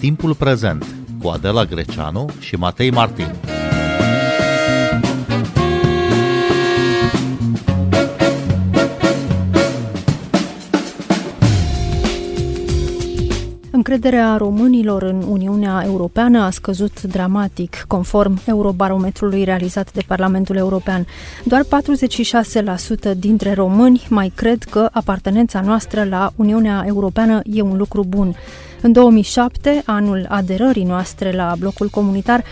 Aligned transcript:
Timpul 0.00 0.34
prezent 0.34 0.86
cu 1.22 1.28
Adela 1.28 1.64
Greceanu 1.64 2.28
și 2.38 2.56
Matei 2.56 2.90
Martin. 2.90 3.26
Încrederea 13.70 14.36
românilor 14.36 15.02
în 15.02 15.22
Uniunea 15.28 15.82
Europeană 15.84 16.42
a 16.42 16.50
scăzut 16.50 17.02
dramatic, 17.02 17.84
conform 17.86 18.40
Eurobarometrului 18.46 19.44
realizat 19.44 19.92
de 19.92 20.02
Parlamentul 20.06 20.56
European. 20.56 21.06
Doar 21.44 21.62
46% 23.12 23.16
dintre 23.16 23.52
români 23.54 24.06
mai 24.08 24.32
cred 24.34 24.62
că 24.62 24.88
apartenența 24.92 25.60
noastră 25.60 26.04
la 26.04 26.32
Uniunea 26.36 26.84
Europeană 26.86 27.40
e 27.44 27.60
un 27.60 27.76
lucru 27.76 28.04
bun. 28.08 28.34
În 28.82 28.92
2007, 28.92 29.82
anul 29.86 30.26
aderării 30.28 30.84
noastre 30.84 31.32
la 31.32 31.54
blocul 31.58 31.88
comunitar, 31.88 32.44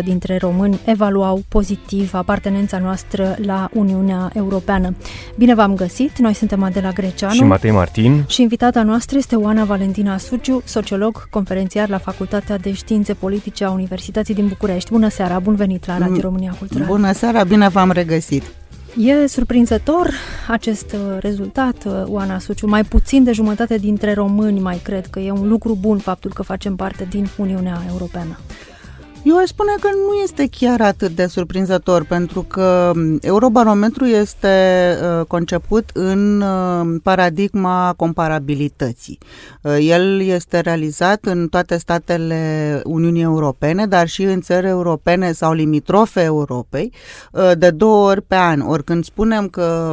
71% 0.00 0.04
dintre 0.04 0.36
români 0.36 0.78
evaluau 0.84 1.42
pozitiv 1.48 2.14
apartenența 2.14 2.78
noastră 2.78 3.36
la 3.44 3.68
Uniunea 3.72 4.30
Europeană. 4.34 4.94
Bine 5.36 5.54
v-am 5.54 5.74
găsit! 5.74 6.18
Noi 6.18 6.34
suntem 6.34 6.62
Adela 6.62 6.90
Greceanu 6.90 7.34
și 7.34 7.42
Matei 7.42 7.70
Martin 7.70 8.24
și 8.28 8.42
invitata 8.42 8.82
noastră 8.82 9.18
este 9.18 9.36
Oana 9.36 9.64
Valentina 9.64 10.18
Sugiu, 10.18 10.62
sociolog, 10.64 11.28
conferențiar 11.30 11.88
la 11.88 11.98
Facultatea 11.98 12.58
de 12.58 12.72
Științe 12.72 13.14
Politice 13.14 13.64
a 13.64 13.70
Universității 13.70 14.34
din 14.34 14.46
București. 14.46 14.90
Bună 14.90 15.08
seara! 15.08 15.38
Bun 15.38 15.54
venit 15.54 15.86
la 15.86 15.98
Radio 15.98 16.20
România 16.20 16.54
Cultural! 16.58 16.86
Bună 16.86 17.12
seara! 17.12 17.44
Bine 17.44 17.68
v-am 17.68 17.90
regăsit! 17.90 18.42
E 18.98 19.26
surprinzător 19.26 20.10
acest 20.48 20.92
uh, 20.92 21.18
rezultat, 21.18 21.84
uh, 21.84 22.02
Oana 22.06 22.38
Suciu. 22.38 22.66
Mai 22.66 22.84
puțin 22.84 23.24
de 23.24 23.32
jumătate 23.32 23.76
dintre 23.76 24.12
români 24.12 24.60
mai 24.60 24.80
cred 24.82 25.06
că 25.06 25.18
e 25.18 25.30
un 25.30 25.48
lucru 25.48 25.76
bun 25.80 25.98
faptul 25.98 26.32
că 26.32 26.42
facem 26.42 26.76
parte 26.76 27.06
din 27.10 27.28
Uniunea 27.36 27.82
Europeană. 27.90 28.38
Eu 29.24 29.36
aș 29.36 29.48
spune 29.48 29.72
că 29.80 29.88
nu 30.06 30.14
este 30.22 30.48
chiar 30.50 30.80
atât 30.80 31.10
de 31.10 31.26
surprinzător, 31.26 32.04
pentru 32.04 32.42
că 32.42 32.92
Eurobarometru 33.20 34.04
este 34.04 34.48
uh, 35.02 35.26
conceput 35.26 35.90
în 35.92 36.40
uh, 36.40 37.00
paradigma 37.02 37.94
comparabilității. 37.96 39.18
Uh, 39.62 39.76
el 39.80 40.20
este 40.20 40.60
realizat 40.60 41.24
în 41.24 41.48
toate 41.48 41.76
statele 41.76 42.80
Uniunii 42.84 43.22
Europene, 43.22 43.86
dar 43.86 44.08
și 44.08 44.22
în 44.22 44.40
țări 44.40 44.66
europene 44.66 45.32
sau 45.32 45.52
limitrofe 45.52 46.22
Europei, 46.22 46.92
de 47.58 47.70
două 47.70 48.08
ori 48.10 48.22
pe 48.22 48.34
an. 48.36 48.60
Ori 48.60 48.84
când 48.84 49.04
spunem 49.04 49.48
că 49.48 49.92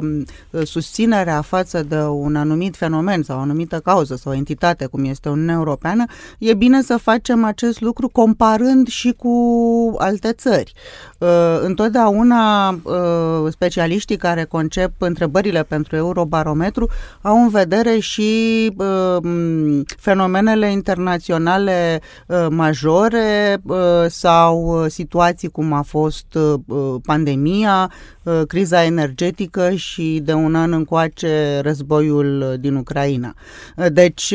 susținerea 0.64 1.42
față 1.42 1.84
de 1.84 1.98
un 2.02 2.36
anumit 2.36 2.76
fenomen 2.76 3.24
sau 3.24 3.38
o 3.38 3.42
anumită 3.42 3.80
cauză 3.80 4.16
sau 4.16 4.34
entitate, 4.34 4.86
cum 4.86 5.06
este 5.06 5.30
Uniunea 5.30 5.56
Europeană, 5.56 6.06
e 6.40 6.54
bine 6.54 6.82
să 6.82 6.98
facem 6.98 7.44
acest 7.44 7.82
lucru 7.82 8.10
comparând 8.10 8.88
și 8.88 9.16
cu 9.22 9.96
alte 9.98 10.32
țări. 10.32 10.74
Uh, 11.18 11.28
întotdeauna 11.62 12.70
uh, 12.70 13.52
specialiștii 13.52 14.18
care 14.18 14.44
concep 14.44 14.92
întrebările 14.98 15.64
pentru 15.64 15.96
Eurobarometru 15.96 16.90
au 17.22 17.42
în 17.42 17.50
vedere 17.50 18.00
și 18.00 18.72
uh, 18.78 19.18
fenomenele 19.98 20.72
internaționale 20.72 22.02
majore 22.50 23.62
sau 24.08 24.86
situații 24.88 25.50
cum 25.50 25.74
a 25.74 25.82
fost 25.82 26.38
pandemia, 27.06 27.92
criza 28.48 28.84
energetică 28.84 29.72
și 29.76 30.22
de 30.24 30.34
un 30.34 30.56
an 30.56 30.74
încoace 30.74 31.60
războiul 31.62 32.58
din 32.60 32.76
Ucraina. 32.76 33.34
Deci 33.92 34.34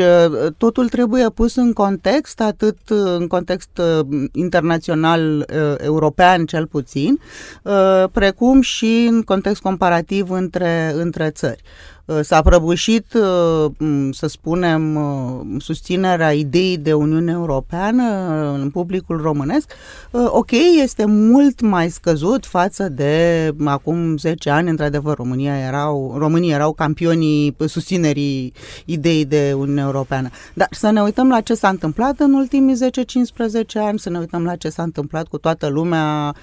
totul 0.56 0.88
trebuie 0.88 1.28
pus 1.28 1.56
în 1.56 1.72
context, 1.72 2.40
atât 2.40 2.78
în 2.88 3.26
context 3.26 3.80
internațional 4.32 4.96
național 4.96 5.38
uh, 5.38 5.74
european 5.84 6.46
cel 6.46 6.66
puțin, 6.66 7.20
uh, 7.62 8.04
precum 8.12 8.60
și 8.60 9.06
în 9.10 9.22
context 9.22 9.62
comparativ 9.62 10.30
între, 10.30 10.92
între 10.94 11.30
țări. 11.30 11.62
Uh, 12.06 12.18
s-a 12.22 12.42
prăbușit, 12.42 13.14
uh, 13.14 13.70
să 14.10 14.26
spunem, 14.26 14.96
uh, 14.96 15.40
susținerea 15.58 16.32
ideii 16.32 16.76
de 16.76 16.92
Uniune 16.92 17.32
Europeană 17.32 18.02
în 18.60 18.70
publicul 18.70 19.20
românesc. 19.20 19.72
Ok, 20.26 20.50
este 20.82 21.04
mult 21.04 21.60
mai 21.60 21.90
scăzut 21.90 22.46
față 22.46 22.88
de 22.88 23.52
acum 23.64 24.16
10 24.16 24.50
ani, 24.50 24.70
într-adevăr, 24.70 25.16
România 25.16 25.58
erau, 25.58 26.14
românii 26.18 26.52
erau 26.52 26.72
campionii 26.72 27.56
susținerii 27.66 28.52
ideii 28.84 29.24
de 29.24 29.52
Uniune 29.56 29.80
Europeană. 29.80 30.28
Dar 30.54 30.68
să 30.70 30.90
ne 30.90 31.02
uităm 31.02 31.28
la 31.28 31.40
ce 31.40 31.54
s-a 31.54 31.68
întâmplat 31.68 32.20
în 32.20 32.32
ultimii 32.32 32.76
10-15 32.76 33.78
ani, 33.78 33.98
să 33.98 34.10
ne 34.10 34.18
uităm 34.18 34.44
la 34.44 34.56
ce 34.56 34.68
s-a 34.68 34.82
întâmplat 34.82 35.26
cu 35.26 35.38
toată 35.38 35.66
lumea 35.66 36.34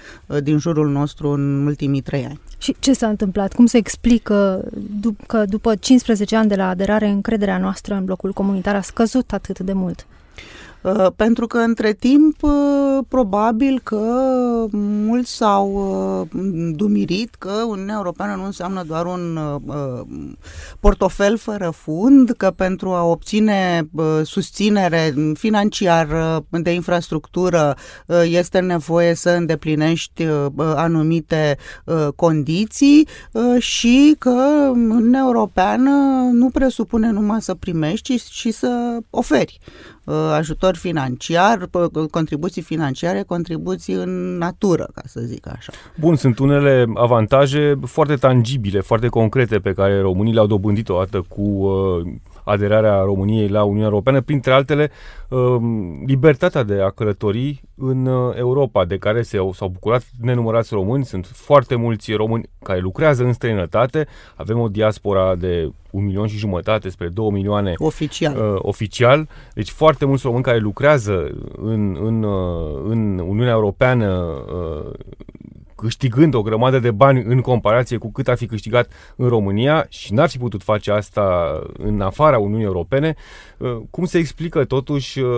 din 0.42 0.58
jurul 0.58 0.90
nostru 0.90 1.28
în 1.28 1.66
ultimii 1.66 2.00
3 2.00 2.24
ani. 2.24 2.40
Și 2.58 2.76
ce 2.78 2.92
s-a 2.92 3.08
întâmplat? 3.08 3.52
Cum 3.52 3.66
se 3.66 3.76
explică 3.76 4.64
că 5.26 5.44
după 5.54 5.74
15 5.74 6.36
ani 6.36 6.48
de 6.48 6.54
la 6.54 6.68
aderare, 6.68 7.06
încrederea 7.06 7.58
noastră 7.58 7.94
în 7.94 8.04
blocul 8.04 8.32
comunitar 8.32 8.74
a 8.74 8.80
scăzut 8.80 9.32
atât 9.32 9.58
de 9.58 9.72
mult? 9.72 10.06
Uh, 10.84 11.06
pentru 11.16 11.46
că 11.46 11.58
între 11.58 11.92
timp 11.92 12.42
uh, 12.42 12.98
probabil 13.08 13.80
că 13.82 13.98
mulți 14.72 15.36
s-au 15.36 15.70
uh, 16.32 16.40
dumirit 16.76 17.34
că 17.34 17.50
Uniunea 17.66 17.94
Europeană 17.96 18.34
nu 18.34 18.44
înseamnă 18.44 18.82
doar 18.86 19.06
un 19.06 19.38
portofel 20.80 21.36
fără 21.36 21.70
fund, 21.70 22.30
că 22.30 22.50
pentru 22.50 22.90
a 22.90 23.04
obține 23.04 23.88
susținere 24.22 25.14
financiară 25.34 26.44
de 26.50 26.70
infrastructură 26.70 27.76
este 28.24 28.58
nevoie 28.58 29.14
să 29.14 29.30
îndeplinești 29.30 30.26
anumite 30.58 31.56
condiții 32.16 33.08
și 33.58 34.16
că 34.18 34.70
Uniunea 34.72 35.22
Europeană 35.24 35.90
nu 36.32 36.50
presupune 36.50 37.10
numai 37.10 37.42
să 37.42 37.54
primești, 37.54 38.16
ci 38.16 38.22
și 38.22 38.50
să 38.50 38.98
oferi. 39.10 39.60
Uh, 40.04 40.14
ajutor 40.14 40.76
financiar, 40.76 41.68
contribuții 42.10 42.62
financiare, 42.62 43.22
contribuții 43.22 43.94
în 43.94 44.36
natură, 44.38 44.88
ca 44.94 45.02
să 45.04 45.20
zic 45.20 45.48
așa. 45.48 45.72
Bun, 46.00 46.16
sunt 46.16 46.38
unele 46.38 46.86
avantaje 46.94 47.78
foarte 47.86 48.14
tangibile, 48.14 48.80
foarte 48.80 49.08
concrete 49.08 49.58
pe 49.58 49.72
care 49.72 50.00
românii 50.00 50.32
le-au 50.32 50.46
dobândit 50.46 50.88
odată 50.88 51.24
cu 51.28 51.40
uh, 51.40 52.02
aderarea 52.44 53.00
României 53.00 53.48
la 53.48 53.62
Uniunea 53.64 53.88
Europeană, 53.88 54.20
printre 54.20 54.52
altele 54.52 54.90
um, 55.28 56.02
libertatea 56.06 56.62
de 56.62 56.80
a 56.80 56.90
călători 56.90 57.62
în 57.76 58.06
uh, 58.06 58.36
Europa, 58.36 58.84
de 58.84 58.96
care 58.96 59.22
se, 59.22 59.38
s-au 59.52 59.68
bucurat 59.68 60.02
nenumărați 60.20 60.74
români. 60.74 61.04
Sunt 61.04 61.26
foarte 61.26 61.74
mulți 61.74 62.12
români 62.12 62.48
care 62.62 62.78
lucrează 62.78 63.24
în 63.24 63.32
străinătate. 63.32 64.06
Avem 64.36 64.58
o 64.58 64.68
diaspora 64.68 65.34
de 65.34 65.72
un 65.94 66.04
milion 66.04 66.26
și 66.26 66.36
jumătate 66.36 66.88
spre 66.88 67.08
două 67.08 67.30
milioane 67.30 67.72
oficial. 67.76 68.36
Uh, 68.36 68.58
oficial. 68.58 69.28
Deci 69.54 69.70
foarte 69.70 70.04
mulți 70.04 70.22
români 70.24 70.42
care 70.42 70.58
lucrează 70.58 71.30
în, 71.56 71.96
în, 72.00 72.22
uh, 72.22 72.82
în 72.84 73.18
Uniunea 73.18 73.52
Europeană 73.52 74.08
uh, 74.08 74.90
câștigând 75.76 76.34
o 76.34 76.42
grămadă 76.42 76.78
de 76.78 76.90
bani 76.90 77.22
în 77.22 77.40
comparație 77.40 77.96
cu 77.96 78.12
cât 78.12 78.28
ar 78.28 78.36
fi 78.36 78.46
câștigat 78.46 78.92
în 79.16 79.28
România 79.28 79.86
și 79.88 80.12
n-ar 80.12 80.28
fi 80.28 80.38
putut 80.38 80.62
face 80.62 80.90
asta 80.90 81.58
în 81.78 82.00
afara 82.00 82.38
Uniunii 82.38 82.64
Europene, 82.64 83.14
uh, 83.58 83.76
cum 83.90 84.04
se 84.04 84.18
explică 84.18 84.64
totuși 84.64 85.20
uh, 85.20 85.30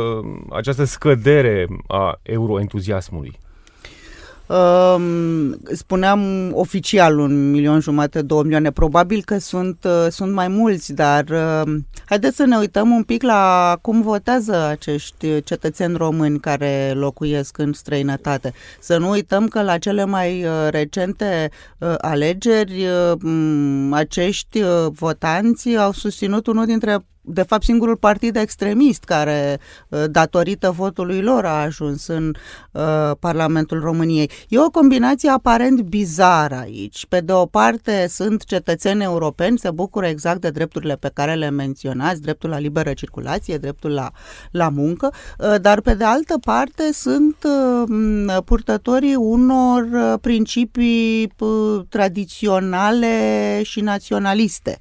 această 0.50 0.84
scădere 0.84 1.66
a 1.86 2.18
euroentuziasmului? 2.22 3.38
Spuneam 5.72 6.50
oficial 6.52 7.18
un 7.18 7.50
milion 7.50 7.80
jumate, 7.80 8.22
două 8.22 8.42
milioane. 8.42 8.70
Probabil 8.70 9.22
că 9.24 9.38
sunt, 9.38 9.84
uh, 9.84 10.06
sunt 10.10 10.32
mai 10.32 10.48
mulți, 10.48 10.92
dar 10.92 11.24
uh, 11.28 11.74
haideți 12.04 12.36
să 12.36 12.44
ne 12.44 12.56
uităm 12.56 12.90
un 12.90 13.02
pic 13.02 13.22
la 13.22 13.76
cum 13.82 14.02
votează 14.02 14.66
acești 14.66 15.42
cetățeni 15.42 15.96
români 15.96 16.40
care 16.40 16.92
locuiesc 16.94 17.58
în 17.58 17.72
străinătate. 17.72 18.52
Să 18.80 18.98
nu 18.98 19.10
uităm 19.10 19.48
că 19.48 19.62
la 19.62 19.78
cele 19.78 20.04
mai 20.04 20.44
uh, 20.44 20.50
recente 20.70 21.50
alegeri 21.98 22.86
acești 23.90 24.62
votanți 24.90 25.76
au 25.76 25.92
susținut 25.92 26.46
unul 26.46 26.66
dintre 26.66 27.04
de 27.26 27.42
fapt 27.42 27.62
singurul 27.62 27.96
partid 27.96 28.36
extremist 28.36 29.04
care, 29.04 29.58
uh, 29.88 30.04
datorită 30.10 30.70
votului 30.70 31.22
lor, 31.22 31.44
a 31.44 31.60
ajuns 31.60 32.06
în 32.06 32.32
uh, 32.72 32.82
Parlamentul 33.20 33.80
României. 33.80 34.30
E 34.48 34.58
o 34.58 34.70
combinație 34.70 35.30
aparent 35.30 35.80
bizară 35.80 36.54
aici. 36.54 37.06
Pe 37.08 37.20
de 37.20 37.32
o 37.32 37.46
parte 37.46 38.06
sunt 38.08 38.44
cetățeni 38.44 39.02
europeni, 39.02 39.58
se 39.58 39.70
bucură 39.70 40.06
exact 40.06 40.40
de 40.40 40.50
drepturile 40.50 40.96
pe 40.96 41.10
care 41.14 41.34
le 41.34 41.50
menționați, 41.50 42.20
dreptul 42.22 42.50
la 42.50 42.58
liberă 42.58 42.92
circulație, 42.92 43.56
dreptul 43.56 43.90
la, 43.90 44.10
la 44.50 44.68
muncă, 44.68 45.12
uh, 45.38 45.54
dar 45.60 45.80
pe 45.80 45.94
de 45.94 46.04
altă 46.04 46.38
parte 46.44 46.92
sunt 46.92 47.36
uh, 47.44 48.36
purtătorii 48.44 49.14
unor 49.14 49.82
uh, 49.92 50.14
principii 50.20 51.32
uh, 51.38 51.80
tradiționale 51.88 53.60
și 53.62 53.80
naționaliste, 53.80 54.78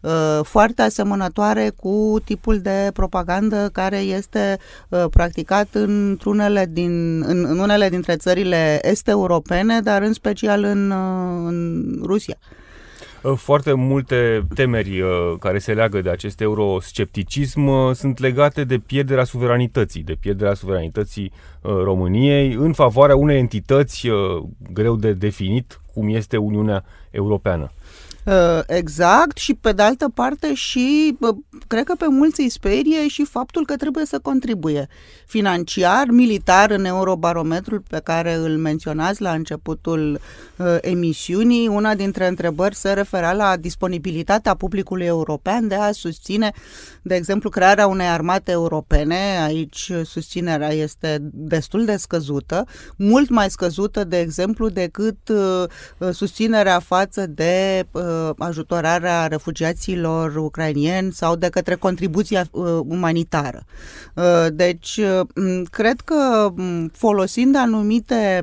uh, 0.00 0.40
foarte 0.42 0.82
asemănătoare 0.82 1.72
cu 1.76 1.87
cu 1.88 2.20
tipul 2.24 2.58
de 2.58 2.90
propagandă 2.92 3.68
care 3.72 3.96
este 3.96 4.58
uh, 4.88 5.04
practicat 5.10 5.68
într-unele 5.72 6.66
din, 6.70 7.22
în, 7.22 7.44
în 7.44 7.58
unele 7.58 7.88
dintre 7.88 8.16
țările 8.16 8.80
este 8.82 9.10
europene, 9.10 9.80
dar 9.80 10.02
în 10.02 10.12
special 10.12 10.64
în, 10.64 10.90
uh, 10.90 11.46
în 11.46 11.84
Rusia. 12.04 12.38
Uh, 13.22 13.32
foarte 13.36 13.72
multe 13.72 14.46
temeri 14.54 15.00
uh, 15.00 15.08
care 15.38 15.58
se 15.58 15.72
leagă 15.72 16.00
de 16.00 16.10
acest 16.10 16.40
euroscepticism 16.40 17.66
uh, 17.66 17.94
sunt 17.94 18.18
legate 18.18 18.64
de 18.64 18.78
pierderea 18.78 19.24
suveranității, 19.24 20.02
de 20.02 20.16
pierderea 20.20 20.54
suveranității 20.54 21.32
României 21.62 22.52
în 22.52 22.72
favoarea 22.72 23.16
unei 23.16 23.38
entități 23.38 24.08
greu 24.72 24.96
de 24.96 25.12
definit, 25.12 25.80
cum 25.94 26.08
este 26.08 26.36
Uniunea 26.36 26.84
Europeană. 27.10 27.70
Uh, 28.28 28.60
exact 28.66 29.36
și 29.36 29.54
pe 29.54 29.72
de 29.72 29.82
altă 29.82 30.08
parte 30.14 30.54
și 30.54 31.16
cred 31.66 31.84
că 31.84 31.94
pe 31.98 32.06
mulți 32.08 32.40
îi 32.40 32.48
sperie 32.48 33.08
și 33.08 33.24
faptul 33.24 33.64
că 33.64 33.76
trebuie 33.76 34.04
să 34.04 34.18
contribuie 34.18 34.88
financiar, 35.26 36.06
militar 36.10 36.70
în 36.70 36.84
eurobarometrul 36.84 37.82
pe 37.88 38.00
care 38.04 38.34
îl 38.34 38.56
menționați 38.56 39.22
la 39.22 39.32
începutul 39.32 40.20
uh, 40.56 40.76
emisiunii. 40.80 41.66
Una 41.66 41.94
dintre 41.94 42.26
întrebări 42.26 42.74
se 42.74 42.92
referea 42.92 43.32
la 43.32 43.56
disponibilitatea 43.56 44.54
publicului 44.54 45.06
european 45.06 45.68
de 45.68 45.74
a 45.74 45.92
susține, 45.92 46.52
de 47.02 47.14
exemplu, 47.14 47.48
crearea 47.48 47.86
unei 47.86 48.06
armate 48.06 48.50
europene. 48.50 49.38
Aici 49.44 49.92
susținerea 50.04 50.72
este 50.72 51.18
destul 51.22 51.84
de 51.84 51.96
scăzută, 51.96 52.64
mult 52.96 53.28
mai 53.28 53.50
scăzută, 53.50 54.04
de 54.04 54.18
exemplu, 54.18 54.68
decât 54.68 55.28
uh, 55.28 56.12
susținerea 56.12 56.78
față 56.78 57.26
de 57.26 57.86
uh, 57.90 58.16
Uh, 58.17 58.17
ajutorarea 58.38 59.26
refugiaților 59.26 60.36
ucrainieni 60.36 61.12
sau 61.12 61.36
de 61.36 61.48
către 61.48 61.74
contribuția 61.74 62.44
uh, 62.50 62.64
umanitară. 62.88 63.64
Uh, 64.14 64.46
deci, 64.52 65.00
cred 65.70 66.00
că 66.00 66.52
folosind 66.92 67.56
anumite 67.56 68.40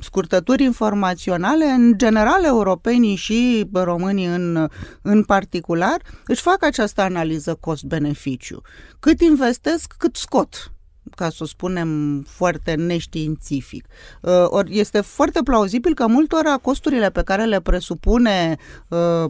scurtături 0.00 0.62
informaționale, 0.62 1.64
în 1.64 1.92
general 1.96 2.44
europenii 2.44 3.14
și 3.14 3.68
românii 3.72 4.26
în, 4.26 4.68
în 5.02 5.24
particular, 5.24 5.96
își 6.26 6.42
fac 6.42 6.64
această 6.64 7.00
analiză 7.00 7.54
cost-beneficiu. 7.60 8.62
Cât 8.98 9.20
investesc, 9.20 9.94
cât 9.98 10.16
scot 10.16 10.72
ca 11.14 11.28
să 11.30 11.36
o 11.40 11.46
spunem 11.46 12.20
foarte 12.28 12.74
neștiințific. 12.74 13.84
Uh, 14.20 14.32
Ori 14.46 14.78
este 14.78 15.00
foarte 15.00 15.40
plauzibil 15.44 15.94
că 15.94 16.06
multora 16.06 16.56
costurile 16.56 17.10
pe 17.10 17.22
care 17.22 17.44
le 17.44 17.60
presupune 17.60 18.56
uh, 18.88 19.24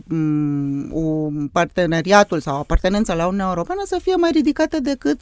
un 0.90 1.48
parteneriatul 1.52 2.40
sau 2.40 2.56
apartenența 2.56 3.14
la 3.14 3.26
Uniunea 3.26 3.48
Europeană 3.48 3.80
să 3.84 3.98
fie 4.02 4.14
mai 4.14 4.30
ridicate 4.30 4.80
decât 4.80 5.20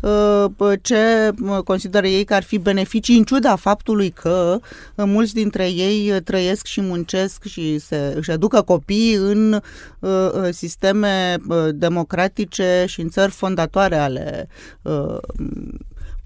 uh, 0.00 0.44
ce 0.82 1.30
consideră 1.64 2.06
ei 2.06 2.24
că 2.24 2.34
ar 2.34 2.42
fi 2.42 2.58
beneficii 2.58 3.16
în 3.16 3.24
ciuda 3.24 3.56
faptului 3.56 4.10
că 4.10 4.58
mulți 4.96 5.34
dintre 5.34 5.70
ei 5.70 6.22
trăiesc 6.22 6.66
și 6.66 6.80
muncesc 6.80 7.44
și 7.44 7.78
se, 7.78 8.12
își 8.16 8.30
educă 8.30 8.62
copii 8.62 9.14
în 9.14 9.60
sisteme 10.50 11.36
democratice 11.70 12.84
și 12.86 13.00
în 13.00 13.08
țări 13.08 13.30
fondatoare 13.30 13.96
ale 13.96 14.48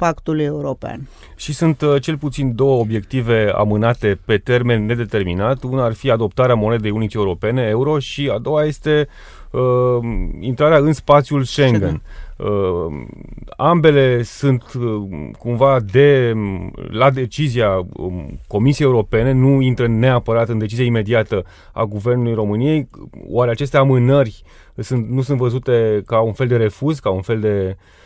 pactului 0.03 0.45
european. 0.45 1.09
Și 1.37 1.53
sunt 1.55 1.81
uh, 1.81 2.03
cel 2.03 2.19
puțin 2.19 2.55
două 2.55 2.81
obiective 2.81 3.53
amânate 3.55 4.19
pe 4.25 4.37
termen 4.37 4.87
nedeterminat. 4.87 5.63
Una 5.63 5.85
ar 5.85 5.93
fi 5.93 6.11
adoptarea 6.11 6.55
monedei 6.55 6.91
unice 6.91 7.17
europene, 7.17 7.63
euro, 7.63 7.99
și 7.99 8.31
a 8.35 8.39
doua 8.39 8.65
este 8.65 9.09
uh, 9.51 9.61
intrarea 10.41 10.79
în 10.79 10.93
spațiul 10.93 11.43
Schengen. 11.43 12.03
Uh, 12.37 12.49
ambele 13.57 14.23
sunt 14.23 14.63
uh, 14.73 15.31
cumva 15.39 15.81
de 15.93 16.33
la 16.91 17.11
decizia 17.11 17.87
um, 17.93 18.41
Comisiei 18.47 18.89
Europene, 18.89 19.33
nu 19.33 19.61
intră 19.61 19.87
neapărat 19.87 20.49
în 20.49 20.59
decizia 20.59 20.85
imediată 20.85 21.45
a 21.73 21.85
Guvernului 21.85 22.35
României. 22.35 22.89
Oare 23.29 23.51
aceste 23.51 23.77
amânări 23.77 24.43
sunt, 24.75 25.09
nu 25.09 25.23
sunt 25.23 25.39
văzute 25.39 26.03
ca 26.07 26.21
un 26.21 26.33
fel 26.33 26.47
de 26.47 26.57
refuz, 26.57 26.99
ca 26.99 27.11
un 27.11 27.23
fel 27.23 27.41
de 27.41 27.67
uh, 27.69 27.75
Uh, 27.77 28.02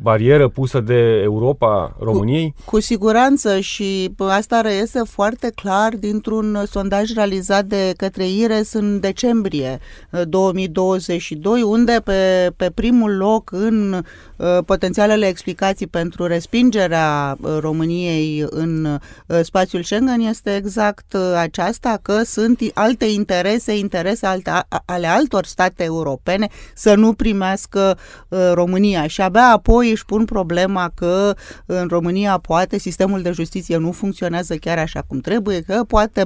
barieră 0.00 0.48
pusă 0.48 0.80
de 0.80 1.20
Europa 1.22 1.96
României? 2.00 2.54
Cu, 2.64 2.70
cu 2.70 2.80
siguranță 2.80 3.60
și 3.60 4.14
asta 4.18 4.60
reiese 4.60 5.00
foarte 5.04 5.52
clar 5.54 5.94
dintr-un 5.96 6.62
sondaj 6.70 7.12
realizat 7.14 7.64
de 7.64 7.92
către 7.96 8.28
IRES 8.28 8.72
în 8.72 9.00
decembrie 9.00 9.78
2022, 10.28 11.62
uh, 11.62 11.68
unde 11.68 12.00
pe, 12.04 12.52
pe 12.56 12.70
primul 12.70 13.16
loc 13.16 13.52
în 13.52 13.92
uh, 13.92 14.04
potențialele 14.64 15.26
explicații 15.26 15.86
pentru 15.86 16.26
respingerea 16.26 17.36
României 17.58 18.46
în 18.50 18.98
spațiul 19.42 19.82
Schengen 19.82 20.20
este 20.20 20.54
exact 20.54 21.14
aceasta 21.36 21.98
că 22.02 22.22
sunt 22.22 22.60
alte 22.74 23.04
interese, 23.04 23.76
interese 23.76 24.26
alte, 24.26 24.50
ale 24.84 25.06
altor 25.06 25.44
state 25.44 25.84
europene 25.84 26.48
să 26.74 26.94
nu 26.94 27.12
primească 27.12 27.98
România 28.52 29.06
și 29.06 29.20
abia 29.20 29.50
apoi 29.52 29.90
își 29.90 30.04
pun 30.04 30.24
problema 30.24 30.92
că 30.94 31.34
în 31.66 31.86
România 31.88 32.38
poate 32.38 32.78
sistemul 32.78 33.22
de 33.22 33.30
justiție 33.30 33.76
nu 33.76 33.92
funcționează 33.92 34.54
chiar 34.56 34.78
așa 34.78 35.02
cum 35.06 35.20
trebuie, 35.20 35.60
că 35.60 35.84
poate 35.88 36.24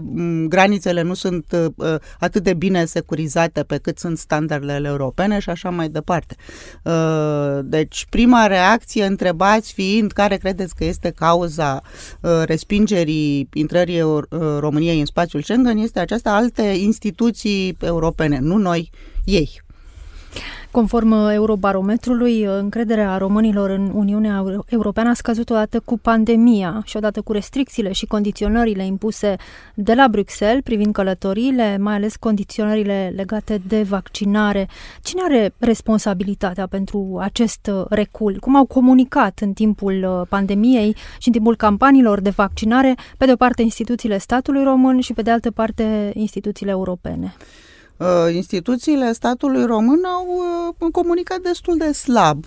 granițele 0.48 1.02
nu 1.02 1.14
sunt 1.14 1.44
uh, 1.76 1.94
atât 2.18 2.42
de 2.42 2.54
bine 2.54 2.84
securizate 2.84 3.62
pe 3.62 3.78
cât 3.78 3.98
sunt 3.98 4.18
standardele 4.18 4.88
europene 4.88 5.38
și 5.38 5.50
așa 5.50 5.70
mai 5.70 5.88
departe. 5.88 6.36
Uh, 6.82 7.58
deci 8.08 8.22
prima 8.24 8.46
reacție 8.46 9.04
întrebați 9.04 9.72
fiind 9.72 10.12
care 10.12 10.36
credeți 10.36 10.74
că 10.74 10.84
este 10.84 11.10
cauza 11.10 11.82
uh, 12.20 12.42
respingerii 12.44 13.48
intrării 13.52 14.02
României 14.58 15.00
în 15.00 15.06
spațiul 15.06 15.42
Schengen 15.42 15.78
este 15.78 15.98
aceasta 15.98 16.34
alte 16.34 16.62
instituții 16.62 17.76
europene, 17.80 18.38
nu 18.38 18.56
noi, 18.56 18.90
ei. 19.24 19.64
Conform 20.76 21.12
Eurobarometrului, 21.12 22.42
încrederea 22.42 23.16
românilor 23.16 23.70
în 23.70 23.90
Uniunea 23.94 24.44
Europeană 24.66 25.08
a 25.08 25.14
scăzut 25.14 25.50
odată 25.50 25.80
cu 25.80 25.98
pandemia 25.98 26.82
și 26.84 26.96
odată 26.96 27.20
cu 27.20 27.32
restricțiile 27.32 27.92
și 27.92 28.06
condiționările 28.06 28.86
impuse 28.86 29.36
de 29.74 29.94
la 29.94 30.08
Bruxelles 30.08 30.62
privind 30.62 30.92
călătoriile, 30.92 31.76
mai 31.78 31.94
ales 31.94 32.16
condiționările 32.16 33.12
legate 33.16 33.60
de 33.66 33.82
vaccinare. 33.82 34.68
Cine 35.02 35.20
are 35.24 35.54
responsabilitatea 35.58 36.66
pentru 36.66 37.18
acest 37.20 37.70
recul? 37.88 38.36
Cum 38.40 38.56
au 38.56 38.64
comunicat 38.64 39.38
în 39.40 39.52
timpul 39.52 40.26
pandemiei 40.28 40.96
și 41.18 41.26
în 41.26 41.32
timpul 41.32 41.56
campaniilor 41.56 42.20
de 42.20 42.30
vaccinare, 42.30 42.94
pe 43.18 43.24
de 43.24 43.32
o 43.32 43.36
parte 43.36 43.62
instituțiile 43.62 44.18
statului 44.18 44.62
român 44.62 45.00
și 45.00 45.12
pe 45.12 45.22
de 45.22 45.30
altă 45.30 45.50
parte 45.50 46.10
instituțiile 46.14 46.70
europene? 46.70 47.34
Uh, 47.98 48.34
instituțiile 48.34 49.12
statului 49.12 49.64
român 49.64 50.04
au 50.04 50.26
uh, 50.78 50.90
comunicat 50.92 51.38
destul 51.38 51.76
de 51.76 51.92
slab. 51.92 52.44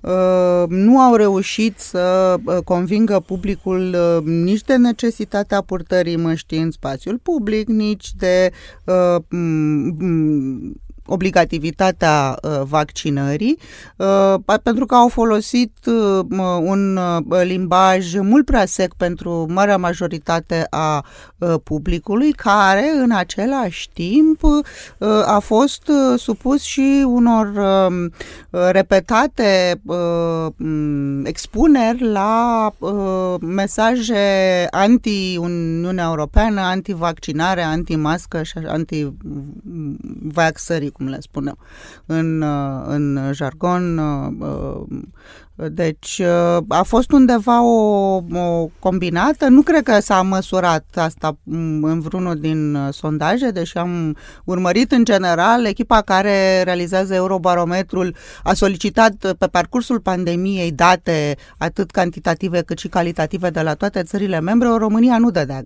Uh, 0.00 0.64
nu 0.68 1.00
au 1.00 1.14
reușit 1.14 1.78
să 1.78 2.36
convingă 2.64 3.20
publicul 3.20 3.96
nici 4.24 4.62
de 4.62 4.76
necesitatea 4.76 5.60
purtării 5.60 6.16
măștii 6.16 6.62
în 6.62 6.70
spațiul 6.70 7.18
public, 7.18 7.68
nici 7.68 8.10
de 8.16 8.52
obligativitatea 11.06 12.38
uh, 12.42 12.60
vaccinării, 12.62 13.58
uh, 13.96 14.34
pentru 14.62 14.86
că 14.86 14.94
au 14.94 15.08
folosit 15.08 15.72
uh, 15.86 16.24
un 16.60 16.98
limbaj 17.42 18.14
mult 18.14 18.44
prea 18.44 18.66
sec 18.66 18.94
pentru 18.94 19.46
marea 19.48 19.76
majoritate 19.76 20.66
a 20.70 21.04
publicului, 21.64 22.32
care 22.32 22.90
în 23.02 23.10
același 23.10 23.90
timp 23.92 24.40
a 25.24 25.38
fost 25.38 25.90
supus 26.16 26.62
și 26.62 27.04
unor 27.06 27.46
um, 27.46 28.12
repetate 28.70 29.80
expuneri 31.24 32.02
la 32.02 32.72
mesaje 33.40 34.66
anti-Uniunea 34.70 36.04
Europeană, 36.04 36.60
anti-vaccinare, 36.60 37.62
anti-mască 37.62 38.42
și 38.42 38.58
anti-vaxării 38.66 40.90
cum 40.90 41.08
le 41.08 41.20
spunem 41.20 41.56
în, 42.06 42.42
uh, 42.42 42.82
în 42.86 43.30
jargon 43.32 43.98
uh, 43.98 44.82
Deci 45.56 46.20
a 46.68 46.82
fost 46.82 47.12
undeva 47.12 47.62
o, 47.62 48.14
o 48.32 48.68
combinată, 48.78 49.48
nu 49.48 49.62
cred 49.62 49.82
că 49.82 50.00
s-a 50.00 50.22
măsurat 50.22 50.84
asta 50.94 51.36
în 51.80 52.00
vreunul 52.00 52.36
din 52.36 52.88
sondaje, 52.90 53.50
deși 53.50 53.78
am 53.78 54.16
urmărit 54.44 54.92
în 54.92 55.04
general, 55.04 55.64
echipa 55.64 56.00
care 56.00 56.62
realizează 56.62 57.14
Eurobarometrul 57.14 58.14
a 58.42 58.52
solicitat 58.52 59.34
pe 59.38 59.46
parcursul 59.46 60.00
pandemiei 60.00 60.72
date 60.72 61.36
atât 61.58 61.90
cantitative 61.90 62.62
cât 62.62 62.78
și 62.78 62.88
calitative 62.88 63.50
de 63.50 63.60
la 63.60 63.74
toate 63.74 64.02
țările 64.02 64.40
membre. 64.40 64.68
România 64.68 65.18
nu 65.18 65.30
dădea 65.30 65.62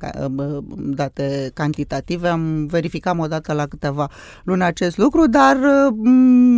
date 0.77 1.51
cantitative, 1.55 2.29
am 2.29 2.67
verificat 2.67 3.17
o 3.19 3.27
dată 3.27 3.53
la 3.53 3.67
câteva 3.67 4.11
luni 4.45 4.63
acest 4.63 4.97
lucru, 4.97 5.27
dar 5.27 5.57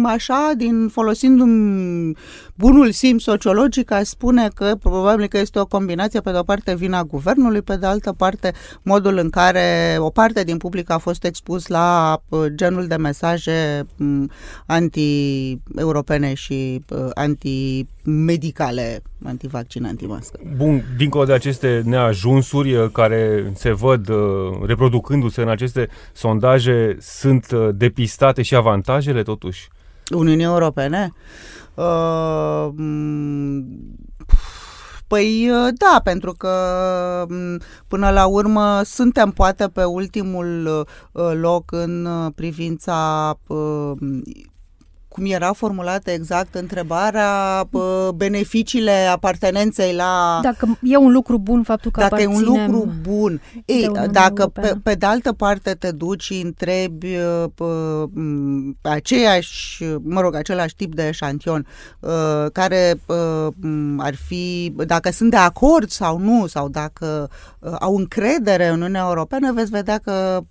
așa, 0.04 0.50
din 0.56 0.88
folosindu-mi 0.88 2.16
bunul 2.54 2.90
simț 2.90 3.18
sociologic, 3.20 3.90
aș 3.90 4.06
spune 4.06 4.48
că 4.54 4.76
probabil 4.82 5.26
că 5.26 5.38
este 5.38 5.58
o 5.58 5.66
combinație, 5.66 6.20
pe 6.20 6.30
de 6.30 6.38
o 6.38 6.42
parte 6.42 6.74
vina 6.74 7.02
guvernului, 7.02 7.62
pe 7.62 7.76
de 7.76 7.86
altă 7.86 8.12
parte 8.12 8.52
modul 8.82 9.18
în 9.18 9.30
care 9.30 9.96
o 9.98 10.10
parte 10.10 10.44
din 10.44 10.56
public 10.56 10.90
a 10.90 10.98
fost 10.98 11.24
expus 11.24 11.66
la 11.66 12.20
uh, 12.28 12.46
genul 12.54 12.86
de 12.86 12.96
mesaje 12.96 13.86
mm, 13.96 14.30
anti-europene 14.66 16.34
și 16.34 16.84
uh, 16.88 16.98
anti-medicale, 17.14 19.02
antivaccin, 19.24 19.84
antimască. 19.84 20.40
Bun, 20.56 20.84
dincolo 20.96 21.24
de 21.24 21.32
aceste 21.32 21.82
neajunsuri 21.84 22.74
uh, 22.74 22.90
care 22.92 23.52
se 23.54 23.72
văd 23.72 24.08
reproducându-se 24.66 25.42
în 25.42 25.48
aceste 25.48 25.88
sondaje, 26.12 26.96
sunt 27.00 27.52
depistate 27.74 28.42
și 28.42 28.54
avantajele 28.54 29.22
totuși? 29.22 29.68
Uniunii 30.14 30.44
Europene? 30.44 31.12
Uh, 31.74 32.68
Păi 35.06 35.50
da, 35.74 36.00
pentru 36.04 36.32
că 36.32 36.54
până 37.88 38.10
la 38.10 38.26
urmă 38.26 38.80
suntem 38.84 39.30
poate 39.30 39.68
pe 39.68 39.84
ultimul 39.84 40.86
loc 41.40 41.72
în 41.72 42.08
privința 42.34 43.34
cum 45.20 45.30
era 45.30 45.52
formulată 45.52 46.10
exact 46.10 46.54
întrebarea, 46.54 47.68
beneficiile 48.14 49.08
apartenenței 49.12 49.94
la... 49.94 50.38
Dacă 50.42 50.78
e 50.82 50.96
un 50.96 51.12
lucru 51.12 51.38
bun 51.38 51.62
faptul 51.62 51.90
că 51.90 52.00
Dacă 52.00 52.22
e 52.22 52.26
un 52.26 52.42
lucru 52.42 52.92
bun. 53.02 53.40
Ei, 53.64 53.90
dacă 54.10 54.46
pe, 54.46 54.74
pe 54.82 54.94
de 54.94 55.06
altă 55.06 55.32
parte 55.32 55.74
te 55.74 55.90
duci 55.90 56.22
și 56.22 56.40
întrebi 56.44 57.14
pe, 57.54 57.64
pe 58.80 58.88
aceeași, 58.88 59.84
mă 60.02 60.20
rog, 60.20 60.34
același 60.34 60.74
tip 60.74 60.94
de 60.94 61.06
eșantion, 61.06 61.66
care 62.52 63.00
ar 63.96 64.14
fi, 64.26 64.74
dacă 64.86 65.10
sunt 65.10 65.30
de 65.30 65.36
acord 65.36 65.90
sau 65.90 66.18
nu, 66.18 66.46
sau 66.46 66.68
dacă 66.68 67.30
au 67.78 67.96
încredere 67.96 68.66
în 68.66 68.74
Uniunea 68.74 69.04
Europeană, 69.08 69.52
veți 69.52 69.70
vedea 69.70 69.98
că 69.98 70.42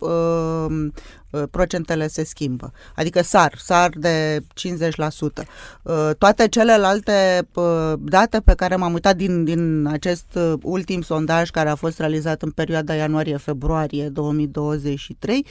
Uh, 1.31 1.43
procentele 1.51 2.07
se 2.07 2.23
schimbă. 2.23 2.71
Adică 2.95 3.21
sar, 3.21 3.53
sar 3.57 3.89
de 3.95 4.39
50%. 4.67 5.45
Uh, 5.83 6.09
toate 6.17 6.47
celelalte 6.47 7.47
uh, 7.53 7.93
date 7.99 8.39
pe 8.39 8.53
care 8.53 8.75
m-am 8.75 8.93
uitat 8.93 9.15
din, 9.15 9.43
din 9.43 9.87
acest 9.91 10.39
ultim 10.61 11.01
sondaj 11.01 11.49
care 11.49 11.69
a 11.69 11.75
fost 11.75 11.99
realizat 11.99 12.41
în 12.41 12.51
perioada 12.51 12.93
ianuarie-februarie 12.93 14.09
2023 14.09 15.45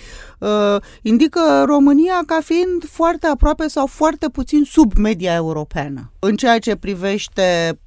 indică 1.03 1.65
România 1.67 2.21
ca 2.27 2.39
fiind 2.43 2.85
foarte 2.91 3.27
aproape 3.27 3.69
sau 3.69 3.87
foarte 3.87 4.29
puțin 4.29 4.65
sub 4.65 4.93
media 4.97 5.35
europeană. 5.35 6.13
În 6.19 6.37
ceea 6.37 6.59
ce 6.59 6.77
privește 6.77 7.79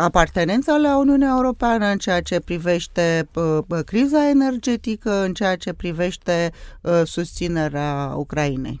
apartenența 0.00 0.76
la 0.76 0.98
Uniunea 0.98 1.32
Europeană 1.36 1.86
în 1.86 1.98
ceea 1.98 2.20
ce 2.20 2.40
privește 2.40 3.28
criza 3.86 4.28
energetică, 4.28 5.24
în 5.24 5.32
ceea 5.32 5.56
ce 5.56 5.72
privește 5.72 6.52
susținerea 7.04 8.12
Ucrainei. 8.16 8.80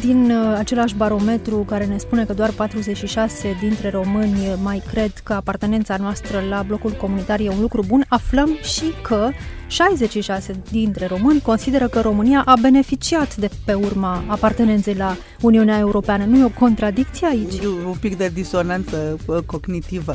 Din 0.00 0.30
uh, 0.30 0.54
același 0.56 0.94
barometru 0.94 1.56
care 1.56 1.86
ne 1.86 1.98
spune 1.98 2.24
că 2.24 2.32
doar 2.32 2.50
46 2.50 3.56
dintre 3.60 3.90
români 3.90 4.58
mai 4.62 4.82
cred 4.90 5.12
că 5.24 5.32
apartenența 5.32 5.96
noastră 5.96 6.42
la 6.48 6.62
blocul 6.62 6.90
comunitar 6.90 7.40
e 7.40 7.48
un 7.48 7.60
lucru 7.60 7.82
bun, 7.86 8.04
aflăm 8.08 8.58
și 8.62 8.92
că 9.02 9.28
66 9.66 10.60
dintre 10.70 11.06
români 11.06 11.40
consideră 11.40 11.88
că 11.88 12.00
România 12.00 12.42
a 12.46 12.54
beneficiat 12.60 13.36
de 13.36 13.50
pe 13.64 13.72
urma 13.72 14.24
apartenenței 14.26 14.94
la 14.94 15.16
Uniunea 15.40 15.78
Europeană. 15.78 16.24
Nu 16.24 16.38
e 16.38 16.44
o 16.44 16.48
contradicție 16.48 17.26
aici? 17.26 17.54
E 17.62 17.66
un 17.86 17.96
pic 18.00 18.16
de 18.16 18.28
disonanță 18.28 19.18
uh, 19.26 19.38
cognitivă. 19.46 20.14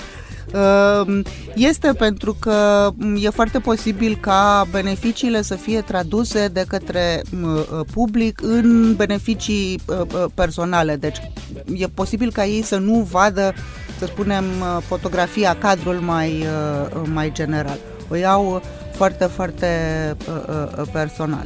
Ehm, 0.53 1.25
este 1.55 1.93
pentru 1.97 2.35
că 2.39 2.89
mm, 2.95 3.17
e 3.21 3.29
foarte 3.29 3.59
posibil 3.59 4.17
ca 4.21 4.67
beneficiile 4.71 5.41
să 5.41 5.55
fie 5.55 5.81
traduse 5.81 6.47
de 6.47 6.65
către 6.67 7.21
mm, 7.31 7.55
uh, 7.55 7.63
public 7.93 8.41
în 8.41 8.95
beneficii 8.95 9.79
uh, 9.85 9.97
uh, 9.99 10.25
personale. 10.33 10.95
Deci 10.95 11.17
e 11.73 11.87
posibil 11.87 12.31
ca 12.31 12.45
ei 12.45 12.61
să 12.61 12.77
nu 12.77 13.07
vadă, 13.11 13.53
să 13.99 14.05
spunem, 14.05 14.43
fotografia, 14.87 15.55
cadrul 15.59 15.95
mai, 15.95 16.45
mai 17.13 17.31
general. 17.31 17.77
O 18.09 18.15
iau 18.15 18.61
foarte, 18.91 19.25
foarte 19.25 19.67
personal. 20.91 21.45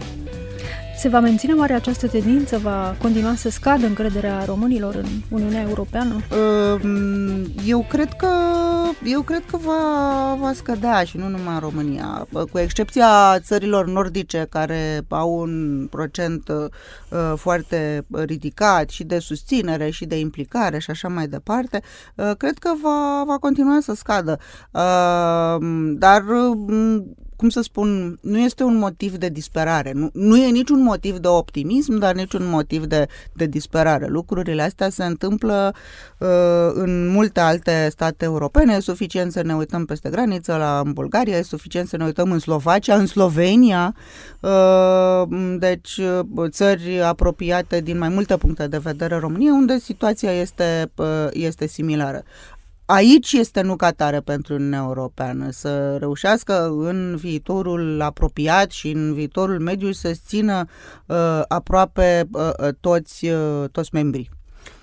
Se 0.99 1.09
va 1.09 1.19
menține 1.19 1.53
oare 1.53 1.73
această 1.73 2.07
tendință? 2.07 2.57
Va 2.57 2.95
continua 3.01 3.33
să 3.35 3.49
scadă 3.49 3.85
încrederea 3.85 4.43
românilor 4.45 4.95
în 4.95 5.07
Uniunea 5.29 5.61
Europeană? 5.61 6.15
Ehm, 6.31 7.51
eu 7.65 7.85
cred 7.89 8.13
că, 8.13 8.27
eu 9.03 9.22
cred 9.22 9.43
că 9.51 9.58
va, 9.58 10.36
va 10.39 10.53
scădea 10.53 11.03
și 11.03 11.17
nu 11.17 11.27
numai 11.27 11.53
în 11.53 11.60
România. 11.60 12.27
Cu 12.51 12.58
excepția 12.60 13.39
țărilor 13.39 13.88
nordice 13.88 14.48
care 14.50 15.05
au 15.10 15.39
un 15.39 15.88
procent 15.89 16.48
uh, 16.48 17.34
foarte 17.36 18.05
ridicat 18.12 18.89
și 18.89 19.03
de 19.03 19.19
susținere 19.19 19.89
și 19.89 20.05
de 20.05 20.19
implicare 20.19 20.79
și 20.79 20.89
așa 20.91 21.08
mai 21.08 21.27
departe, 21.27 21.81
uh, 22.15 22.31
cred 22.38 22.58
că 22.58 22.72
va, 22.81 23.24
va 23.25 23.38
continua 23.38 23.79
să 23.81 23.93
scadă. 23.93 24.39
Uh, 24.72 25.58
dar 25.98 26.24
cum 27.39 27.50
să 27.50 27.62
spun, 27.62 28.19
nu 28.22 28.39
este 28.39 28.63
un 28.63 28.77
motiv 28.77 29.15
de 29.15 29.29
disperare. 29.29 29.91
Nu, 29.91 30.10
nu 30.13 30.38
e 30.38 30.50
niciun 30.50 30.81
motiv 30.81 31.17
de 31.17 31.27
optimism, 31.27 31.98
dar 31.98 32.13
niciun 32.15 32.50
motiv 32.50 32.86
de, 32.86 33.08
de 33.34 33.46
disperare. 33.46 34.08
Lucrurile 34.08 34.62
astea 34.62 34.89
se 34.89 35.03
întâmplă 35.03 35.74
uh, 36.17 36.27
în 36.74 37.08
multe 37.08 37.39
alte 37.39 37.88
state 37.91 38.25
europene. 38.25 38.74
E 38.74 38.79
suficient 38.79 39.31
să 39.31 39.41
ne 39.41 39.55
uităm 39.55 39.86
peste 39.86 40.10
graniță 40.10 40.55
la 40.55 40.81
în 40.86 40.93
Bulgaria, 40.93 41.38
e 41.38 41.41
suficient 41.41 41.88
să 41.88 41.98
ne 41.98 42.05
uităm 42.05 42.31
în 42.31 42.39
Slovacia, 42.39 42.96
în 42.96 43.05
Slovenia. 43.05 43.96
Uh, 44.39 45.24
deci, 45.60 45.98
uh, 45.98 46.50
țări 46.50 47.01
apropiate 47.01 47.81
din 47.81 47.98
mai 47.98 48.10
multe 48.10 48.38
puncte 48.38 48.67
de 48.67 48.77
vedere 48.77 49.15
România, 49.15 49.53
unde 49.53 49.77
situația 49.77 50.31
este, 50.31 50.91
uh, 50.96 51.27
este 51.31 51.67
similară 51.67 52.24
aici 52.91 53.31
este 53.31 53.62
nuca 53.62 53.91
tare 53.91 54.19
pentru 54.19 54.53
Uniunea 54.53 54.84
Europeană, 54.88 55.50
să 55.50 55.98
reușească 55.98 56.67
în 56.77 57.15
viitorul 57.15 58.01
apropiat 58.01 58.72
și 58.72 58.91
în 58.91 59.13
viitorul 59.13 59.60
mediu 59.60 59.91
să 59.91 60.12
țină 60.25 60.65
uh, 61.05 61.41
aproape 61.48 62.27
uh, 62.31 62.50
uh, 62.60 62.69
toți, 62.79 63.25
uh, 63.27 63.69
toți 63.72 63.89
membrii. 63.93 64.29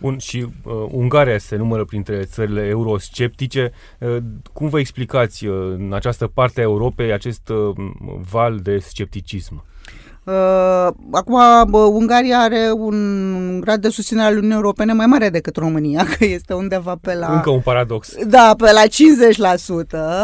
Bun, 0.01 0.19
și 0.19 0.47
uh, 0.63 0.73
Ungaria 0.91 1.39
se 1.39 1.57
numără 1.57 1.85
printre 1.85 2.25
țările 2.25 2.67
eurosceptice. 2.67 3.73
Uh, 3.99 4.17
cum 4.53 4.69
vă 4.69 4.79
explicați 4.79 5.47
uh, 5.47 5.75
în 5.79 5.93
această 5.93 6.27
parte 6.27 6.61
a 6.61 6.63
Europei 6.63 7.13
acest 7.13 7.49
uh, 7.49 7.75
val 8.31 8.59
de 8.59 8.79
scepticism? 8.79 9.65
Uh, 10.27 10.89
acum, 11.13 11.39
bă, 11.69 11.79
Ungaria 11.79 12.39
are 12.39 12.71
un 12.75 13.61
grad 13.61 13.81
de 13.81 13.89
susținere 13.89 14.27
al 14.27 14.33
Uniunii 14.33 14.57
Europene 14.57 14.93
mai 14.93 15.07
mare 15.07 15.29
decât 15.29 15.57
România, 15.57 16.05
că 16.19 16.25
este 16.25 16.55
undeva 16.55 16.97
pe 17.01 17.15
la... 17.15 17.33
Încă 17.33 17.51
un 17.51 17.61
paradox. 17.61 18.15
Da, 18.27 18.55
pe 18.59 18.73
la 18.73 18.83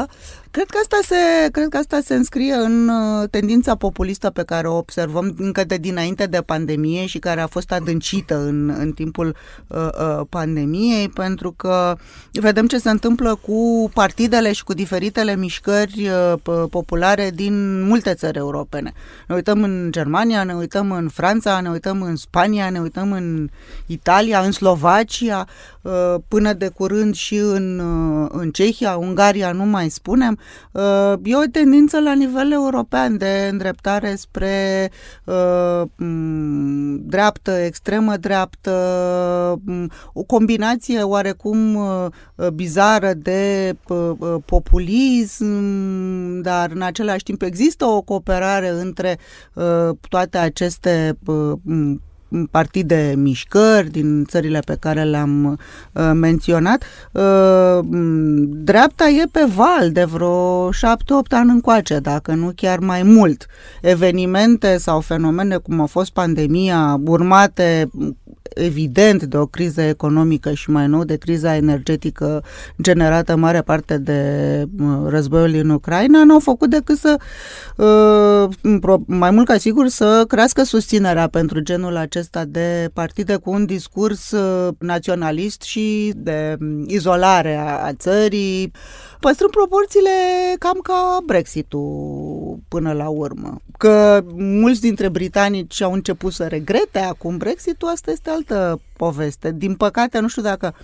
50%. 0.05 0.09
Cred 0.53 0.67
că 0.67 0.79
asta 0.83 0.99
se, 1.03 1.51
cred 1.51 1.69
că 1.69 1.77
asta 1.77 2.01
se 2.01 2.15
înscrie 2.15 2.55
în 2.55 2.89
uh, 2.89 3.29
tendința 3.31 3.75
populistă 3.75 4.31
pe 4.31 4.43
care 4.43 4.67
o 4.67 4.77
observăm 4.77 5.35
încă 5.39 5.65
de 5.65 5.77
dinainte 5.77 6.27
de 6.27 6.43
pandemie 6.43 7.07
și 7.07 7.19
care 7.19 7.41
a 7.41 7.47
fost 7.47 7.73
adâncită 7.73 8.37
în, 8.37 8.75
în 8.79 8.93
timpul 8.93 9.37
uh, 9.67 9.79
uh, 9.79 10.27
pandemiei, 10.29 11.09
pentru 11.09 11.53
că 11.53 11.97
vedem 12.33 12.67
ce 12.67 12.79
se 12.79 12.91
întâmplă 12.91 13.35
cu 13.35 13.91
partidele 13.95 14.53
și 14.53 14.65
cu 14.65 14.75
diferitele 14.75 15.37
mișcări 15.37 16.09
uh, 16.09 16.67
populare 16.71 17.31
din 17.35 17.83
multe 17.83 18.15
țări 18.15 18.39
europene. 18.39 18.93
Ne 19.29 19.35
uităm 19.35 19.63
în 19.63 19.89
Germania, 19.91 20.45
ne 20.45 20.55
uităm 20.55 20.91
în 20.91 21.09
Franța, 21.09 21.61
ne 21.61 21.71
uităm 21.71 22.03
în 22.03 22.17
Spania, 22.17 22.71
ne 22.71 22.81
uităm 22.81 23.13
în 23.13 23.49
Italia, 23.87 24.41
în 24.41 24.53
Slovacia, 24.53 25.47
uh, 25.83 26.15
până 26.29 26.53
de 26.53 26.69
curând 26.69 27.15
și 27.15 27.37
în, 27.37 27.79
uh, 27.79 28.29
în 28.33 28.51
Cehia, 28.51 28.97
Ungaria, 28.97 29.53
nu 29.53 29.65
mai 29.65 29.89
spunem. 29.89 30.37
Uh, 30.73 31.15
e 31.23 31.37
o 31.37 31.43
tendință 31.51 32.01
la 32.01 32.13
nivel 32.15 32.53
european 32.53 33.17
de 33.17 33.49
îndreptare 33.51 34.15
spre 34.15 34.91
uh, 35.25 35.83
dreaptă, 37.01 37.51
extremă 37.51 38.17
dreaptă, 38.17 38.71
o 40.13 40.23
combinație 40.23 41.03
oarecum 41.03 41.75
uh, 41.75 42.07
bizară 42.55 43.13
de 43.15 43.75
populism, 44.45 46.41
dar 46.41 46.71
în 46.71 46.83
același 46.83 47.23
timp 47.23 47.43
există 47.43 47.85
o 47.85 48.01
cooperare 48.01 48.69
între 48.69 49.19
toate 50.09 50.39
aceste 50.39 51.19
partide 52.51 53.15
mișcări 53.17 53.91
din 53.91 54.25
țările 54.25 54.59
pe 54.59 54.77
care 54.81 55.03
le-am 55.03 55.59
uh, 55.93 56.11
menționat. 56.15 56.83
Uh, 57.13 57.79
dreapta 58.49 59.09
e 59.09 59.25
pe 59.31 59.47
val 59.55 59.91
de 59.93 60.05
vreo 60.05 60.71
șapte-opt 60.71 61.33
ani 61.33 61.51
încoace, 61.51 61.99
dacă 61.99 62.35
nu 62.35 62.53
chiar 62.55 62.79
mai 62.79 63.03
mult. 63.03 63.47
Evenimente 63.81 64.77
sau 64.79 65.01
fenomene 65.01 65.57
cum 65.57 65.81
a 65.81 65.87
fost 65.87 66.13
pandemia, 66.13 67.01
urmate 67.05 67.91
evident 68.55 69.23
de 69.23 69.37
o 69.37 69.47
criză 69.47 69.81
economică 69.81 70.53
și 70.53 70.71
mai 70.71 70.87
nou 70.87 71.05
de 71.05 71.17
criza 71.17 71.57
energetică 71.57 72.45
generată 72.83 73.33
în 73.33 73.41
mare 73.41 73.63
parte 73.63 73.99
de 73.99 74.21
războiul 75.07 75.51
din 75.51 75.69
Ucraina, 75.69 76.25
n-au 76.25 76.41
făcut 76.41 76.71
decât 76.71 76.99
să, 76.99 77.17
uh, 77.77 77.87
mai 79.07 79.31
mult 79.31 79.47
ca 79.47 79.57
sigur, 79.59 79.89
să 79.89 80.25
crească 80.29 80.63
susținerea 80.63 81.29
pentru 81.29 81.61
genul 81.61 81.97
acesta 81.97 82.45
de 82.45 82.91
partide 82.93 83.37
cu 83.37 83.51
un 83.51 83.67
discurs 83.67 84.31
uh, 84.31 84.75
naționalist 84.79 85.63
și 85.63 86.13
de 86.17 86.57
izolare 86.87 87.57
a 87.57 87.93
țării, 87.93 88.73
păstrând 89.21 89.51
proporțiile 89.51 90.11
cam 90.59 90.79
ca 90.83 91.19
Brexit-ul 91.27 92.59
până 92.69 92.93
la 92.93 93.09
urmă. 93.09 93.61
Că 93.79 94.25
mulți 94.37 94.81
dintre 94.81 95.09
britanici 95.09 95.83
au 95.83 95.93
început 95.93 96.33
să 96.33 96.47
regrete 96.47 96.99
acum 96.99 97.37
Brexit-ul, 97.37 97.89
asta 97.89 98.11
este 98.11 98.31
altă 98.31 98.81
poveste. 98.97 99.53
Din 99.53 99.75
păcate, 99.75 100.19
nu 100.19 100.29
știu 100.29 100.43
dacă 100.43 100.75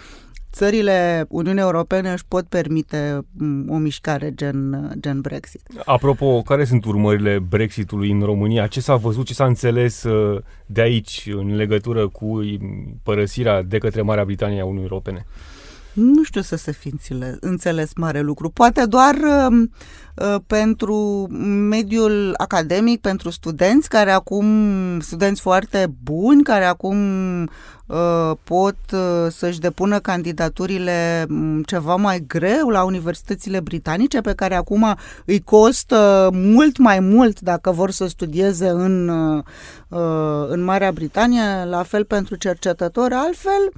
țările 0.58 1.26
Uniunii 1.28 1.60
Europene 1.60 2.12
își 2.12 2.24
pot 2.28 2.46
permite 2.46 3.26
mm, 3.32 3.70
o 3.70 3.76
mișcare 3.76 4.34
gen, 4.34 4.90
gen 5.00 5.20
Brexit. 5.20 5.60
Apropo, 5.84 6.42
care 6.42 6.64
sunt 6.64 6.84
urmările 6.84 7.38
Brexitului 7.38 8.10
în 8.10 8.20
România? 8.20 8.66
Ce 8.66 8.80
s-a 8.80 8.96
văzut, 8.96 9.26
ce 9.26 9.34
s-a 9.34 9.44
înțeles 9.44 10.02
uh, 10.02 10.42
de 10.66 10.80
aici 10.80 11.28
în 11.32 11.56
legătură 11.56 12.08
cu 12.08 12.40
părăsirea 13.02 13.62
de 13.62 13.78
către 13.78 14.02
Marea 14.02 14.24
Britanie 14.24 14.60
a 14.60 14.64
Uniunii 14.64 14.88
Europene? 14.90 15.26
nu 15.98 16.22
știu 16.22 16.40
să 16.40 16.56
se 16.56 16.72
fi 16.72 16.92
înțeles 17.40 17.90
mare 17.96 18.20
lucru. 18.20 18.50
Poate 18.50 18.84
doar 18.86 19.14
uh, 19.14 19.68
uh, 20.16 20.36
pentru 20.46 21.26
mediul 21.68 22.34
academic, 22.36 23.00
pentru 23.00 23.30
studenți 23.30 23.88
care 23.88 24.10
acum, 24.10 24.46
studenți 25.00 25.40
foarte 25.40 25.86
buni, 26.02 26.42
care 26.42 26.64
acum 26.64 26.96
uh, 27.42 27.48
pot 28.44 28.76
uh, 28.92 29.26
să-și 29.30 29.60
depună 29.60 29.98
candidaturile 29.98 31.26
mm, 31.28 31.62
ceva 31.62 31.96
mai 31.96 32.24
greu 32.26 32.68
la 32.68 32.84
universitățile 32.84 33.60
britanice, 33.60 34.20
pe 34.20 34.32
care 34.32 34.54
acum 34.54 34.96
îi 35.24 35.40
costă 35.40 36.30
mult 36.32 36.78
mai 36.78 37.00
mult 37.00 37.40
dacă 37.40 37.70
vor 37.70 37.90
să 37.90 38.06
studieze 38.06 38.68
în, 38.68 39.08
uh, 39.08 39.44
în 40.48 40.64
Marea 40.64 40.92
Britanie, 40.92 41.64
la 41.64 41.82
fel 41.82 42.04
pentru 42.04 42.36
cercetători, 42.36 43.14
altfel 43.14 43.72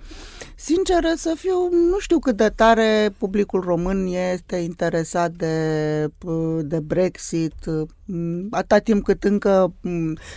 Sinceră 0.62 1.12
să 1.16 1.34
fiu, 1.36 1.68
nu 1.90 1.98
știu 1.98 2.18
cât 2.18 2.36
de 2.36 2.48
tare 2.48 3.14
publicul 3.18 3.60
român 3.60 4.06
este 4.06 4.56
interesat 4.56 5.30
de, 5.30 6.06
de 6.60 6.80
Brexit, 6.80 7.54
atâta 8.50 8.78
timp 8.78 9.04
cât 9.04 9.24
încă, 9.24 9.74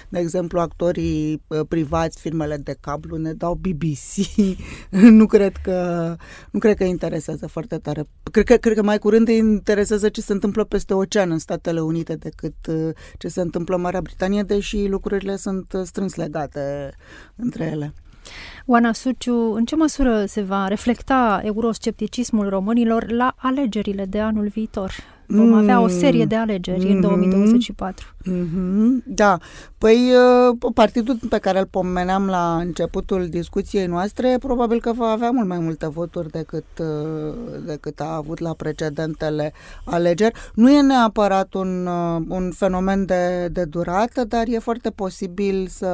de 0.10 0.20
exemplu, 0.20 0.60
actorii 0.60 1.42
privați, 1.68 2.20
firmele 2.20 2.58
de 2.58 2.75
cablu 2.80 3.18
ne 3.18 3.34
dau 3.34 3.56
BBC. 3.70 4.46
nu 5.20 5.25
cred 5.25 5.55
că 5.58 6.15
nu 6.51 6.60
cred 6.60 6.77
că 6.77 6.84
interesează 6.84 7.48
foarte 7.48 7.77
tare. 7.77 8.03
Cred 8.32 8.46
că, 8.46 8.55
cred 8.55 8.75
că 8.75 8.84
mai 8.84 9.00
curând 9.00 9.27
îi 9.27 9.38
interesează 9.38 10.10
ce 10.10 10.21
se 10.21 10.34
întâmplă 10.34 10.63
peste 10.63 10.93
ocean 10.93 11.32
în 11.32 11.39
Statele 11.39 11.80
Unite 11.80 12.15
decât 12.15 12.56
ce 13.17 13.28
se 13.28 13.41
întâmplă 13.41 13.76
în 13.76 13.82
Marea 13.82 14.02
Britanie, 14.02 14.41
deși 14.41 14.88
lucrurile 14.88 15.36
sunt 15.36 15.73
strâns 15.84 16.15
legate 16.15 16.95
între 17.36 17.63
ele. 17.63 17.93
Oana 18.65 18.93
Suciu, 18.93 19.54
în 19.54 19.65
ce 19.65 19.76
măsură 19.76 20.26
se 20.26 20.41
va 20.41 20.67
reflecta 20.67 21.41
euroscepticismul 21.43 22.49
românilor 22.49 23.12
la 23.12 23.36
alegerile 23.38 24.06
de 24.06 24.19
anul 24.19 24.47
viitor? 24.47 24.91
Vom 25.28 25.54
avea 25.54 25.82
o 25.82 25.88
serie 25.88 26.26
de 26.26 26.36
alegeri 26.36 26.86
mm-hmm. 26.86 26.95
în 26.95 27.02
2024. 27.02 28.08
Mm-hmm. 28.30 29.04
Da. 29.06 29.38
Păi, 29.78 30.12
uh, 30.52 30.71
partidul 30.73 31.17
pe 31.30 31.38
care 31.38 31.60
îl 31.60 31.65
pomeneam 31.65 32.28
la 32.28 32.58
începutul 32.60 33.28
discuției 33.28 33.86
noastre, 33.86 34.38
probabil 34.39 34.82
că 34.82 34.91
va 34.93 35.08
avea 35.08 35.30
mult 35.32 35.47
mai 35.47 35.60
multe 35.60 35.88
voturi 35.88 36.30
decât, 36.30 36.65
uh, 36.80 37.34
decât 37.65 37.99
a 37.99 38.15
avut 38.15 38.39
la 38.39 38.54
precedentele 38.54 39.54
alegeri. 39.86 40.34
Nu 40.54 40.71
e 40.71 40.82
neapărat 40.82 41.54
un, 41.54 41.86
uh, 41.86 42.21
un 42.28 42.52
fenomen 42.52 43.06
de, 43.06 43.47
de 43.52 43.63
durată, 43.63 44.23
dar 44.23 44.43
e 44.47 44.60
foarte 44.60 44.89
posibil 44.89 45.67
să, 45.67 45.91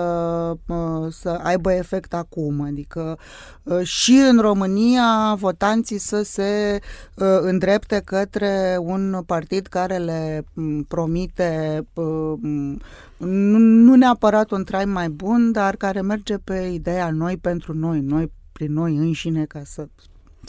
să 1.10 1.40
aibă 1.44 1.74
efect 1.74 2.14
acum. 2.14 2.59
Adică 2.64 3.18
și 3.84 4.22
în 4.30 4.40
România 4.40 5.36
votanții 5.40 5.98
să 5.98 6.22
se 6.22 6.80
îndrepte 7.42 8.02
către 8.06 8.78
un 8.80 9.22
partid 9.26 9.68
care 9.68 9.98
le 9.98 10.46
promite 10.88 11.82
nu 13.18 13.96
neapărat 13.96 14.52
un 14.52 14.64
trai 14.64 14.86
mai 14.86 15.10
bun, 15.10 15.52
dar 15.52 15.76
care 15.76 16.02
merge 16.02 16.38
pe 16.38 16.70
ideea 16.74 17.10
noi 17.12 17.38
pentru 17.38 17.74
noi, 17.74 18.00
noi 18.00 18.32
prin 18.52 18.74
noi 18.74 18.96
înșine, 18.96 19.46
ca 19.46 19.62
să 19.66 19.88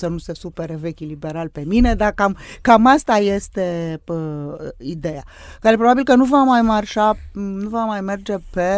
să 0.01 0.09
nu 0.09 0.19
se 0.19 0.35
supere 0.35 0.77
vechi 0.81 0.99
liberal 0.99 1.49
pe 1.49 1.65
mine, 1.67 1.95
dar 1.95 2.13
cam, 2.13 2.37
cam 2.61 2.87
asta 2.87 3.17
este 3.17 4.01
pă, 4.05 4.75
ideea. 4.79 5.23
Care 5.61 5.77
probabil 5.77 6.05
că 6.05 6.15
nu 6.15 6.25
va 6.25 6.43
mai 6.43 6.63
marșa, 6.63 7.17
nu 7.33 7.69
va 7.69 7.85
mai 7.85 8.01
merge 8.01 8.35
pe 8.51 8.69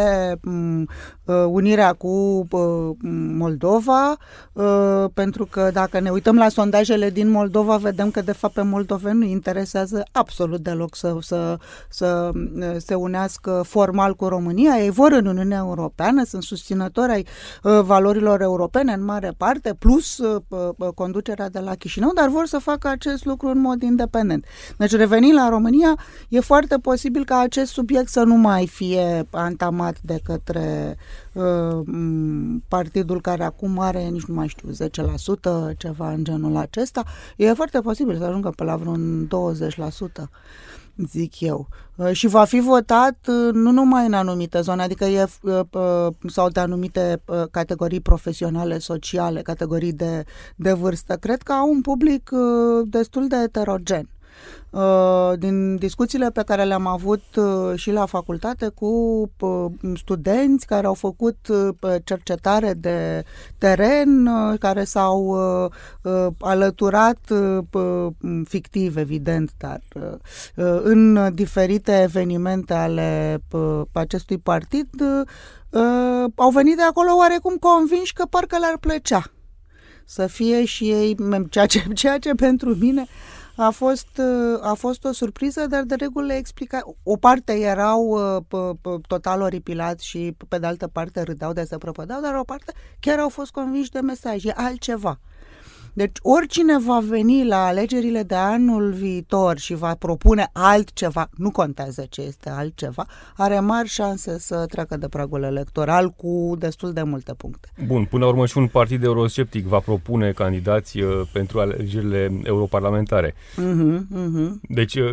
m, 0.41 0.87
Uh, 1.22 1.22
unirea 1.25 1.93
cu 1.93 2.07
uh, 2.51 2.95
Moldova, 3.37 4.17
uh, 4.53 5.05
pentru 5.13 5.45
că 5.45 5.69
dacă 5.73 5.99
ne 5.99 6.09
uităm 6.09 6.35
la 6.35 6.49
sondajele 6.49 7.09
din 7.09 7.29
Moldova, 7.29 7.77
vedem 7.77 8.11
că 8.11 8.21
de 8.21 8.31
fapt 8.31 8.53
pe 8.53 8.61
moldoveni 8.61 9.17
nu 9.17 9.25
interesează 9.25 10.03
absolut 10.11 10.59
deloc 10.59 10.95
să, 10.95 11.17
să, 11.21 11.57
să 11.89 12.31
se 12.77 12.95
unească 12.95 13.63
formal 13.67 14.15
cu 14.15 14.27
România. 14.27 14.77
Ei 14.79 14.89
vor 14.89 15.11
în 15.11 15.25
Uniunea 15.25 15.57
Europeană, 15.57 16.23
sunt 16.23 16.43
susținători 16.43 17.11
ai 17.11 17.25
valorilor 17.81 18.41
europene 18.41 18.93
în 18.93 19.03
mare 19.03 19.33
parte, 19.37 19.75
plus 19.79 20.21
conducerea 20.95 21.49
de 21.49 21.59
la 21.59 21.75
Chișinău, 21.75 22.11
dar 22.15 22.29
vor 22.29 22.45
să 22.45 22.57
facă 22.57 22.87
acest 22.87 23.25
lucru 23.25 23.47
în 23.47 23.59
mod 23.59 23.81
independent. 23.81 24.45
Deci 24.77 24.91
revenind 24.91 25.33
la 25.33 25.49
România, 25.49 25.95
e 26.29 26.39
foarte 26.39 26.77
posibil 26.77 27.25
ca 27.25 27.39
acest 27.39 27.71
subiect 27.71 28.09
să 28.09 28.23
nu 28.23 28.35
mai 28.35 28.67
fie 28.67 29.27
antamat 29.31 29.95
de 30.01 30.19
către 30.23 30.83
Uh, 30.89 31.12
partidul 32.67 33.21
care 33.21 33.43
acum 33.43 33.79
are, 33.79 34.03
nici 34.03 34.25
nu 34.25 34.33
mai 34.33 34.47
știu, 34.47 34.69
10%, 35.71 35.77
ceva 35.77 36.11
în 36.11 36.23
genul 36.23 36.55
acesta, 36.55 37.03
e 37.37 37.53
foarte 37.53 37.79
posibil 37.79 38.17
să 38.17 38.23
ajungă 38.23 38.49
pe 38.55 38.63
la 38.63 38.75
vreun 38.75 39.27
20% 40.23 40.23
zic 40.95 41.39
eu. 41.39 41.67
Uh, 41.95 42.11
și 42.11 42.27
va 42.27 42.43
fi 42.43 42.59
votat 42.59 43.17
uh, 43.27 43.53
nu 43.53 43.71
numai 43.71 44.05
în 44.05 44.13
anumite 44.13 44.61
zone, 44.61 44.81
adică 44.81 45.05
e, 45.05 45.25
sau 46.27 46.49
de 46.49 46.59
anumite 46.59 47.21
categorii 47.51 47.99
profesionale, 47.99 48.79
sociale, 48.79 49.41
categorii 49.41 49.93
de, 49.93 50.23
de 50.55 50.71
vârstă. 50.71 51.15
Cred 51.15 51.41
că 51.41 51.51
au 51.53 51.69
un 51.69 51.81
public 51.81 52.29
destul 52.85 53.27
de 53.27 53.35
heterogen. 53.35 54.09
Uh, 54.73 55.33
din 55.37 55.75
discuțiile 55.75 56.31
pe 56.31 56.43
care 56.43 56.63
le-am 56.63 56.87
avut 56.87 57.23
uh, 57.35 57.75
și 57.75 57.91
la 57.91 58.05
facultate 58.05 58.67
cu 58.67 58.85
uh, 59.39 59.65
studenți 59.95 60.65
care 60.65 60.87
au 60.87 60.93
făcut 60.93 61.37
cercetare 62.03 62.73
de 62.73 63.23
teren, 63.57 64.29
care 64.59 64.83
s-au 64.83 65.37
alăturat 66.39 67.19
fictiv, 68.45 68.97
evident, 68.97 69.51
dar 69.57 69.81
în 70.83 71.33
diferite 71.33 72.01
evenimente 72.01 72.73
ale 72.73 73.41
acestui 73.91 74.37
partid, 74.37 74.89
au 76.35 76.49
venit 76.49 76.75
de 76.75 76.83
acolo 76.83 77.15
oarecum 77.15 77.55
convinși 77.55 78.13
că 78.13 78.25
parcă 78.29 78.57
le-ar 78.59 78.77
plăcea 78.79 79.23
să 80.05 80.27
fie 80.27 80.65
și 80.65 80.91
ei, 80.91 81.15
ceea 81.49 81.65
ce, 81.65 81.83
ceea 81.93 82.19
ce 82.19 82.33
pentru 82.33 82.75
mine 82.75 83.05
a 83.55 83.69
fost, 83.69 84.17
uh, 84.17 84.59
a 84.61 84.73
fost 84.73 85.05
o 85.05 85.11
surpriză, 85.11 85.65
dar 85.67 85.83
de 85.83 85.95
regulă 85.95 86.25
le 86.25 86.35
explica. 86.35 86.81
O 87.03 87.17
parte 87.17 87.53
erau 87.53 88.01
uh, 88.49 88.99
total 89.07 89.41
oripilați 89.41 90.07
și 90.07 90.35
pe 90.47 90.57
de 90.57 90.65
altă 90.65 90.87
parte 90.87 91.21
râdeau 91.21 91.53
de 91.53 91.65
să 91.65 91.77
prăpădau, 91.77 92.21
dar 92.21 92.35
o 92.35 92.43
parte 92.43 92.73
chiar 92.99 93.19
au 93.19 93.29
fost 93.29 93.51
convinși 93.51 93.91
de 93.91 93.99
mesaj. 93.99 94.45
E 94.45 94.53
altceva. 94.55 95.19
Deci 95.93 96.17
oricine 96.21 96.79
va 96.79 96.99
veni 96.99 97.45
la 97.45 97.65
alegerile 97.65 98.23
de 98.23 98.35
anul 98.35 98.91
viitor 98.91 99.57
și 99.57 99.73
va 99.73 99.95
propune 99.95 100.49
altceva, 100.53 101.29
nu 101.37 101.51
contează 101.51 102.05
ce 102.09 102.21
este 102.21 102.49
altceva, 102.49 103.05
are 103.37 103.59
mari 103.59 103.87
șanse 103.87 104.39
să 104.39 104.65
treacă 104.69 104.97
de 104.97 105.07
pragul 105.07 105.43
electoral 105.43 106.09
cu 106.09 106.55
destul 106.59 106.93
de 106.93 107.03
multe 107.03 107.33
puncte. 107.33 107.67
Bun, 107.85 108.05
până 108.05 108.23
la 108.23 108.29
urmă 108.29 108.45
și 108.45 108.57
un 108.57 108.67
partid 108.67 109.03
eurosceptic 109.03 109.65
va 109.65 109.79
propune 109.79 110.31
candidați 110.31 110.99
uh, 110.99 111.21
pentru 111.31 111.59
alegerile 111.59 112.39
europarlamentare. 112.43 113.33
Uh-huh, 113.33 113.99
uh-huh. 113.99 114.51
Deci 114.61 114.95
uh, 114.95 115.09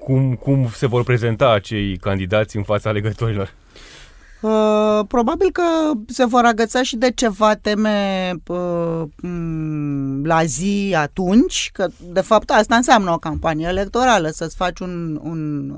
cum, 0.00 0.34
cum 0.34 0.68
se 0.72 0.86
vor 0.86 1.04
prezenta 1.04 1.50
acei 1.50 1.96
candidați 1.96 2.56
în 2.56 2.62
fața 2.62 2.88
alegătorilor? 2.88 3.54
Uh, 4.40 5.00
probabil 5.08 5.50
că 5.52 5.62
se 6.06 6.24
vor 6.24 6.44
agăța 6.44 6.82
și 6.82 6.96
de 6.96 7.10
ceva 7.10 7.54
teme 7.54 8.32
uh, 8.46 9.02
mm, 9.22 10.24
la 10.24 10.44
zi 10.44 10.94
atunci, 10.96 11.70
că 11.72 11.86
de 12.12 12.20
fapt 12.20 12.50
asta 12.50 12.76
înseamnă 12.76 13.10
o 13.10 13.18
campanie 13.18 13.66
electorală, 13.66 14.28
să-ți 14.28 14.56
faci 14.56 14.78
un, 14.78 15.20
un 15.22 15.70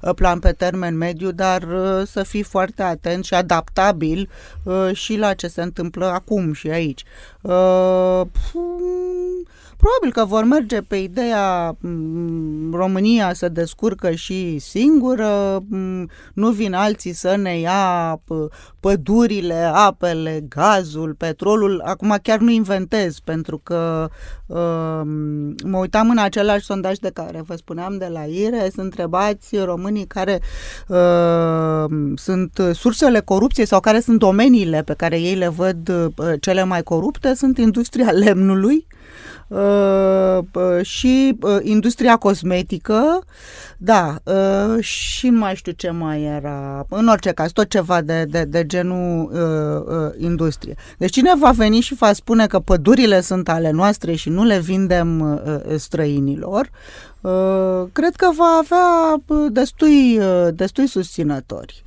uh, 0.00 0.14
plan 0.14 0.38
pe 0.38 0.52
termen 0.52 0.96
mediu, 0.96 1.30
dar 1.30 1.62
uh, 1.62 2.06
să 2.06 2.22
fii 2.22 2.42
foarte 2.42 2.82
atent 2.82 3.24
și 3.24 3.34
adaptabil 3.34 4.28
uh, 4.62 4.90
și 4.92 5.16
la 5.16 5.34
ce 5.34 5.46
se 5.46 5.62
întâmplă 5.62 6.06
acum 6.06 6.52
și 6.52 6.68
aici. 6.68 7.04
Uh, 7.40 8.22
Probabil 9.82 10.12
că 10.12 10.24
vor 10.24 10.44
merge 10.44 10.80
pe 10.80 10.96
ideea 10.96 11.76
mm, 11.80 12.74
România 12.74 13.32
să 13.32 13.48
descurcă 13.48 14.10
și 14.10 14.58
singură, 14.58 15.62
mm, 15.68 16.10
nu 16.34 16.50
vin 16.50 16.74
alții 16.74 17.12
să 17.12 17.36
ne 17.36 17.58
ia 17.58 18.20
pădurile, 18.80 19.70
apele, 19.74 20.44
gazul, 20.48 21.14
petrolul. 21.14 21.82
Acum 21.84 22.18
chiar 22.22 22.38
nu 22.38 22.50
inventez, 22.50 23.18
pentru 23.18 23.58
că 23.58 24.08
uh, 24.46 25.00
mă 25.64 25.78
uitam 25.78 26.10
în 26.10 26.18
același 26.18 26.64
sondaj 26.64 26.96
de 26.96 27.10
care 27.14 27.42
vă 27.46 27.54
spuneam 27.54 27.98
de 27.98 28.08
la 28.12 28.20
IRE, 28.20 28.58
sunt 28.60 28.84
întrebați 28.84 29.56
românii 29.56 30.06
care 30.06 30.40
uh, 30.88 31.84
sunt 32.14 32.62
sursele 32.72 33.20
corupției 33.20 33.66
sau 33.66 33.80
care 33.80 34.00
sunt 34.00 34.18
domeniile 34.18 34.82
pe 34.82 34.94
care 34.94 35.20
ei 35.20 35.34
le 35.34 35.48
văd 35.48 35.88
uh, 35.88 36.32
cele 36.40 36.64
mai 36.64 36.82
corupte, 36.82 37.34
sunt 37.34 37.58
industria 37.58 38.10
lemnului, 38.10 38.86
Uh, 38.86 38.98
uh, 38.98 39.00
și 40.82 41.36
uh, 41.40 41.56
industria 41.62 42.16
cosmetică, 42.16 43.24
da, 43.76 44.16
uh, 44.24 44.84
și 44.84 45.30
mai 45.30 45.54
știu 45.54 45.72
ce 45.72 45.90
mai 45.90 46.22
era, 46.22 46.86
în 46.88 47.08
orice 47.08 47.30
caz, 47.30 47.52
tot 47.52 47.68
ceva 47.68 48.00
de, 48.00 48.24
de, 48.24 48.44
de 48.44 48.66
genul 48.66 49.30
uh, 49.32 49.96
uh, 49.96 50.24
industrie. 50.24 50.74
Deci 50.98 51.12
cine 51.12 51.32
va 51.38 51.50
veni 51.50 51.80
și 51.80 51.94
va 51.94 52.12
spune 52.12 52.46
că 52.46 52.58
pădurile 52.58 53.20
sunt 53.20 53.48
ale 53.48 53.70
noastre 53.70 54.14
și 54.14 54.28
nu 54.28 54.44
le 54.44 54.58
vindem 54.58 55.20
uh, 55.20 55.76
străinilor, 55.76 56.70
Uh, 57.22 57.88
cred 57.92 58.16
că 58.16 58.30
va 58.36 58.60
avea 58.62 59.22
uh, 59.26 59.52
destui, 59.52 60.18
uh, 60.18 60.48
destui 60.54 60.86
susținători. 60.86 61.82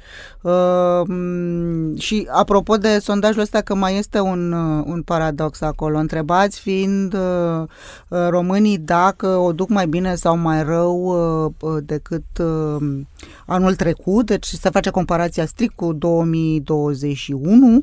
Și 1.98 2.28
apropo 2.32 2.76
de 2.76 3.00
sondajul 3.00 3.42
ăsta, 3.42 3.62
că 3.62 3.76
mai 3.76 3.98
este 3.98 4.20
un, 4.20 4.52
un 4.86 5.02
paradox 5.02 5.62
acolo. 5.62 5.98
Întrebați 5.98 6.60
fiind 6.60 7.18
românii 8.08 8.78
dacă 8.78 9.28
o 9.28 9.52
duc 9.52 9.70
mai 9.70 9.88
bine 9.88 10.16
sau 10.16 10.38
mai 10.38 10.64
rău 10.64 11.16
decât 11.84 12.24
anul 13.46 13.76
trecut, 13.76 14.26
deci 14.26 14.46
se 14.46 14.70
face 14.70 14.90
comparația 14.90 15.46
strict 15.46 15.76
cu 15.76 15.94
2021. 15.94 17.80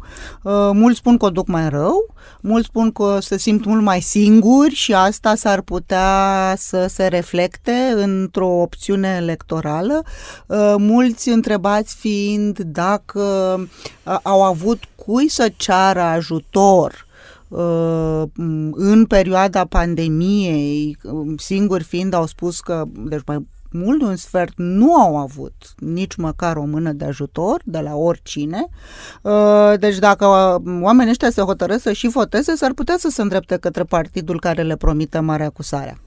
Mulți 0.73 0.99
spun 0.99 1.17
că 1.17 1.25
o 1.25 1.31
duc 1.31 1.47
mai 1.47 1.69
rău, 1.69 2.15
mulți 2.41 2.67
spun 2.67 2.91
că 2.91 3.19
se 3.21 3.39
simt 3.39 3.65
mult 3.65 3.83
mai 3.83 4.01
singuri 4.01 4.75
și 4.75 4.95
asta 4.95 5.35
s-ar 5.35 5.61
putea 5.61 6.55
să 6.57 6.87
se 6.89 7.07
reflecte 7.07 7.31
reflecte 7.33 8.03
într-o 8.03 8.47
opțiune 8.47 9.17
electorală, 9.21 10.03
uh, 10.47 10.75
mulți 10.79 11.29
întrebați 11.29 11.97
fiind 11.97 12.52
dacă 12.59 13.21
uh, 14.05 14.19
au 14.23 14.43
avut 14.43 14.79
cui 14.95 15.29
să 15.29 15.53
ceară 15.57 16.01
ajutor 16.01 17.07
uh, 17.49 18.23
în 18.73 19.05
perioada 19.09 19.65
pandemiei, 19.65 20.99
singuri 21.37 21.85
fiind, 21.85 22.15
au 22.15 22.27
spus 22.27 22.61
că, 22.61 22.85
deci 22.95 23.23
mai 23.27 23.47
mult 23.73 23.99
de 23.99 24.05
un 24.05 24.17
sfert 24.17 24.53
nu 24.57 24.95
au 24.95 25.17
avut 25.17 25.55
nici 25.77 26.17
măcar 26.17 26.57
o 26.57 26.65
mână 26.65 26.93
de 26.93 27.05
ajutor 27.05 27.61
de 27.65 27.79
la 27.79 27.95
oricine. 27.95 28.67
Deci 29.79 29.99
dacă 29.99 30.27
oamenii 30.83 31.11
ăștia 31.11 31.31
se 31.31 31.41
hotărăsc 31.41 31.83
să 31.83 31.93
și 31.93 32.09
voteze, 32.09 32.55
s-ar 32.55 32.73
putea 32.73 32.97
să 32.99 33.09
se 33.09 33.23
îndrepte 33.23 33.57
către 33.57 33.83
partidul 33.83 34.41
care 34.41 34.63
le 34.63 34.77
promite 34.77 35.19
mare 35.19 35.45
acusarea. 35.45 35.99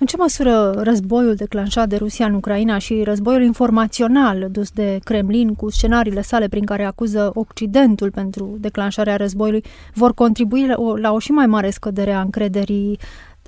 În 0.00 0.06
ce 0.06 0.16
măsură 0.16 0.70
războiul 0.70 1.34
declanșat 1.34 1.88
de 1.88 1.96
Rusia 1.96 2.26
în 2.26 2.34
Ucraina 2.34 2.78
și 2.78 3.02
războiul 3.04 3.42
informațional 3.42 4.48
dus 4.50 4.70
de 4.70 4.98
Kremlin 5.04 5.54
cu 5.54 5.70
scenariile 5.70 6.22
sale 6.22 6.48
prin 6.48 6.64
care 6.64 6.84
acuză 6.84 7.30
Occidentul 7.34 8.10
pentru 8.10 8.56
declanșarea 8.60 9.16
războiului 9.16 9.64
vor 9.94 10.14
contribui 10.14 10.66
la 10.96 11.12
o 11.12 11.18
și 11.18 11.30
mai 11.30 11.46
mare 11.46 11.70
scădere 11.70 12.12
a 12.12 12.20
încrederii 12.20 12.98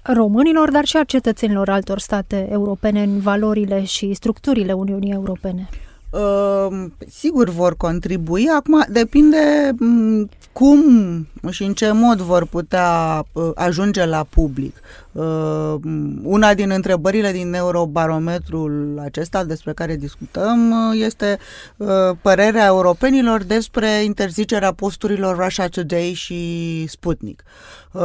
românilor, 0.03 0.71
dar 0.71 0.85
și 0.85 0.97
a 0.97 1.05
cetățenilor 1.05 1.69
altor 1.69 1.99
state 1.99 2.49
europene 2.51 3.03
în 3.03 3.19
valorile 3.19 3.85
și 3.85 4.15
structurile 4.15 4.73
Uniunii 4.73 5.13
Europene? 5.13 5.69
Uh, 6.11 6.87
sigur 7.09 7.49
vor 7.49 7.77
contribui. 7.77 8.49
Acum 8.57 8.85
depinde 8.89 9.75
mm, 9.79 10.29
cum 10.53 10.83
și 11.51 11.63
în 11.63 11.73
ce 11.73 11.91
mod 11.93 12.21
vor 12.21 12.47
putea 12.47 13.25
uh, 13.33 13.51
ajunge 13.55 14.05
la 14.05 14.27
public. 14.31 14.77
Uh, 15.13 15.75
una 16.23 16.55
din 16.55 16.71
întrebările 16.71 17.33
din 17.33 17.55
Eurobarometrul 17.55 19.01
acesta 19.05 19.45
despre 19.45 19.73
care 19.73 19.97
discutăm 19.97 20.71
uh, 20.71 21.01
este 21.05 21.39
uh, 21.77 21.89
părerea 22.23 22.67
europenilor 22.67 23.43
despre 23.43 24.03
interzicerea 24.05 24.73
posturilor 24.73 25.45
Russia 25.45 25.69
Today 25.69 26.13
și 26.13 26.85
Sputnik. 26.89 27.43
Uh, 27.93 28.03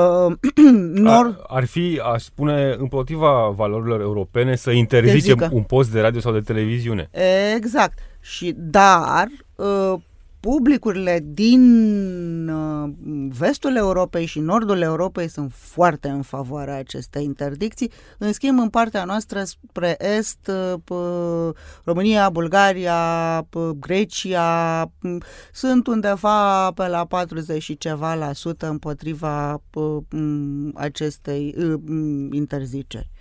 nor... 1.03 1.25
ar, 1.25 1.45
ar 1.47 1.65
fi, 1.65 2.01
aș 2.13 2.23
spune, 2.23 2.75
împotriva 2.77 3.49
valorilor 3.49 4.01
europene 4.01 4.55
să 4.55 4.71
interzicem 4.71 5.49
un 5.51 5.63
post 5.63 5.91
de 5.91 6.01
radio 6.01 6.19
sau 6.19 6.33
de 6.33 6.39
televiziune. 6.39 7.09
Exact. 7.55 7.97
Și 8.19 8.53
dar 8.57 9.27
uh, 9.55 9.93
publicurile 10.45 11.19
din 11.23 12.47
uh, 12.49 12.89
vestul 13.37 13.75
Europei 13.75 14.25
și 14.25 14.39
nordul 14.39 14.81
Europei 14.81 15.27
sunt 15.27 15.51
foarte 15.53 16.07
în 16.07 16.21
favoarea 16.21 16.77
acestei 16.77 17.23
interdicții. 17.23 17.91
În 18.17 18.33
schimb, 18.33 18.59
în 18.59 18.69
partea 18.69 19.03
noastră 19.03 19.43
spre 19.43 19.95
est, 20.17 20.51
uh, 20.87 21.53
România, 21.83 22.29
Bulgaria, 22.29 23.47
Grecia 23.79 24.91
sunt 25.51 25.87
undeva 25.87 26.71
pe 26.71 26.87
la 26.87 27.05
40 27.05 27.61
și 27.63 27.77
ceva 27.77 28.13
la 28.13 28.33
sută 28.33 28.69
împotriva 28.69 29.61
acestei 30.73 31.55
interziceri. 32.31 33.11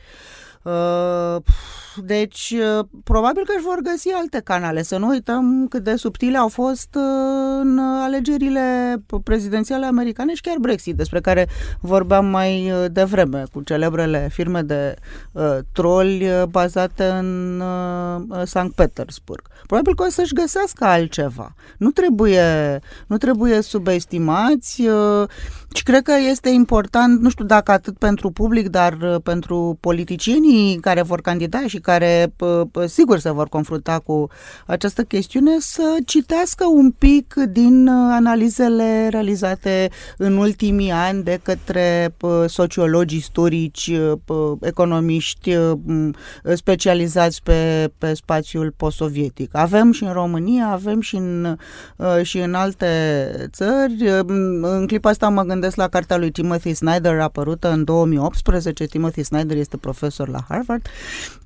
Uh, 0.64 1.42
deci, 1.96 2.54
uh, 2.78 2.84
probabil 3.04 3.44
că 3.44 3.52
își 3.56 3.64
vor 3.64 3.78
găsi 3.82 4.08
alte 4.08 4.40
canale. 4.44 4.82
Să 4.82 4.96
nu 4.96 5.08
uităm 5.08 5.66
cât 5.68 5.84
de 5.84 5.96
subtile 5.96 6.38
au 6.38 6.48
fost 6.48 6.88
uh, 6.94 7.02
în 7.60 7.78
alegerile 7.78 8.96
prezidențiale 9.24 9.86
americane 9.86 10.34
și 10.34 10.40
chiar 10.40 10.56
Brexit, 10.60 10.96
despre 10.96 11.20
care 11.20 11.48
vorbeam 11.80 12.26
mai 12.26 12.72
devreme, 12.92 13.44
cu 13.52 13.62
celebrele 13.62 14.28
firme 14.32 14.62
de 14.62 14.94
uh, 15.32 15.58
troli 15.72 16.28
bazate 16.48 17.04
în 17.04 17.60
uh, 17.60 18.42
Sankt 18.44 18.74
Petersburg. 18.74 19.42
Probabil 19.66 19.94
că 19.94 20.04
o 20.06 20.10
să-și 20.10 20.34
găsească 20.34 20.84
altceva. 20.84 21.54
Nu 21.78 21.90
trebuie, 21.90 22.80
nu 23.06 23.16
trebuie 23.16 23.60
subestimați. 23.60 24.82
Uh, 25.74 25.80
Și 25.84 25.90
cred 25.90 26.02
că 26.02 26.12
este 26.30 26.48
important, 26.48 27.20
nu 27.20 27.28
știu 27.28 27.44
dacă 27.44 27.72
atât 27.72 27.98
pentru 27.98 28.30
public, 28.30 28.68
dar 28.68 28.92
uh, 29.02 29.14
pentru 29.22 29.78
politicienii 29.80 30.78
care 30.80 31.02
vor 31.02 31.20
candida 31.20 31.66
și 31.66 31.78
care 31.78 32.34
sigur 32.86 33.18
se 33.18 33.30
vor 33.30 33.48
confrunta 33.48 33.98
cu 33.98 34.28
această 34.66 35.02
chestiune, 35.02 35.50
să 35.58 35.96
citească 36.04 36.64
un 36.72 36.90
pic 36.90 37.34
din 37.48 37.86
uh, 37.86 37.94
analizele 38.10 39.08
realizate 39.10 39.90
în 40.16 40.36
ultimii 40.36 40.90
ani 40.90 41.22
de 41.22 41.40
către 41.42 42.14
sociologi 42.46 43.16
istorici, 43.16 43.90
economiști 44.60 45.56
specializați 46.54 47.42
pe, 47.42 47.90
pe 47.98 48.14
spațiul 48.14 48.74
post-sovietic. 48.76 49.56
Avem 49.56 49.92
și 49.92 50.04
în 50.04 50.12
România, 50.12 50.68
avem 50.68 51.00
și 51.00 51.16
în, 51.16 51.56
uh, 51.96 52.22
și 52.22 52.38
în 52.38 52.54
alte 52.54 52.86
țări. 53.52 54.08
În 54.60 54.84
clipa 54.86 55.08
asta 55.08 55.28
mă 55.28 55.42
gândesc 55.42 55.63
la 55.76 55.88
cartea 55.88 56.16
lui 56.16 56.30
Timothy 56.30 56.74
Snyder, 56.74 57.20
apărută 57.20 57.70
în 57.70 57.84
2018. 57.84 58.84
Timothy 58.84 59.22
Snyder 59.22 59.56
este 59.56 59.76
profesor 59.76 60.28
la 60.28 60.44
Harvard, 60.48 60.86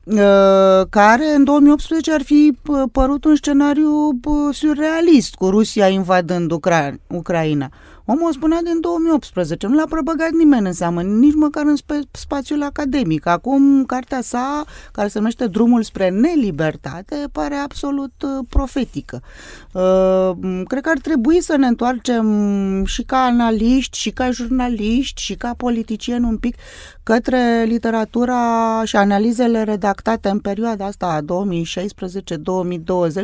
uh, 0.04 0.86
care 0.90 1.34
în 1.36 1.44
2018 1.44 2.12
ar 2.12 2.22
fi 2.22 2.58
uh, 2.66 2.82
părut 2.92 3.24
un 3.24 3.36
scenariu 3.36 4.20
surrealist 4.52 5.34
cu 5.34 5.50
Rusia 5.50 5.88
invadând 5.88 6.52
Ucra- 6.52 6.94
Ucraina. 7.06 7.70
Omul 8.10 8.28
o 8.28 8.32
spunea 8.32 8.58
din 8.62 8.80
2018, 8.80 9.66
nu 9.66 9.74
l-a 9.74 9.84
propăgat 9.88 10.30
nimeni 10.30 10.66
în 10.66 10.72
seamă, 10.72 11.02
nici 11.02 11.34
măcar 11.34 11.66
în 11.66 11.76
spa- 11.76 12.10
spațiul 12.10 12.62
academic. 12.62 13.26
Acum, 13.26 13.84
cartea 13.84 14.20
sa, 14.20 14.64
care 14.92 15.08
se 15.08 15.18
numește 15.18 15.46
Drumul 15.46 15.82
spre 15.82 16.08
nelibertate, 16.08 17.16
pare 17.32 17.54
absolut 17.54 18.12
uh, 18.22 18.46
profetică. 18.48 19.22
Uh, 19.72 20.30
cred 20.66 20.82
că 20.82 20.88
ar 20.88 20.98
trebui 20.98 21.40
să 21.40 21.56
ne 21.56 21.66
întoarcem 21.66 22.84
și 22.84 23.02
ca 23.02 23.16
analiști, 23.16 23.98
și 23.98 24.10
ca 24.10 24.30
jurnaliști, 24.30 25.22
și 25.22 25.34
ca 25.34 25.54
politicieni 25.56 26.24
un 26.24 26.36
pic 26.36 26.56
către 27.02 27.64
literatura 27.66 28.82
și 28.84 28.96
analizele 28.96 29.62
redactate 29.62 30.28
în 30.28 30.38
perioada 30.38 30.84
asta 30.84 31.20
2016-2020, 31.20 31.24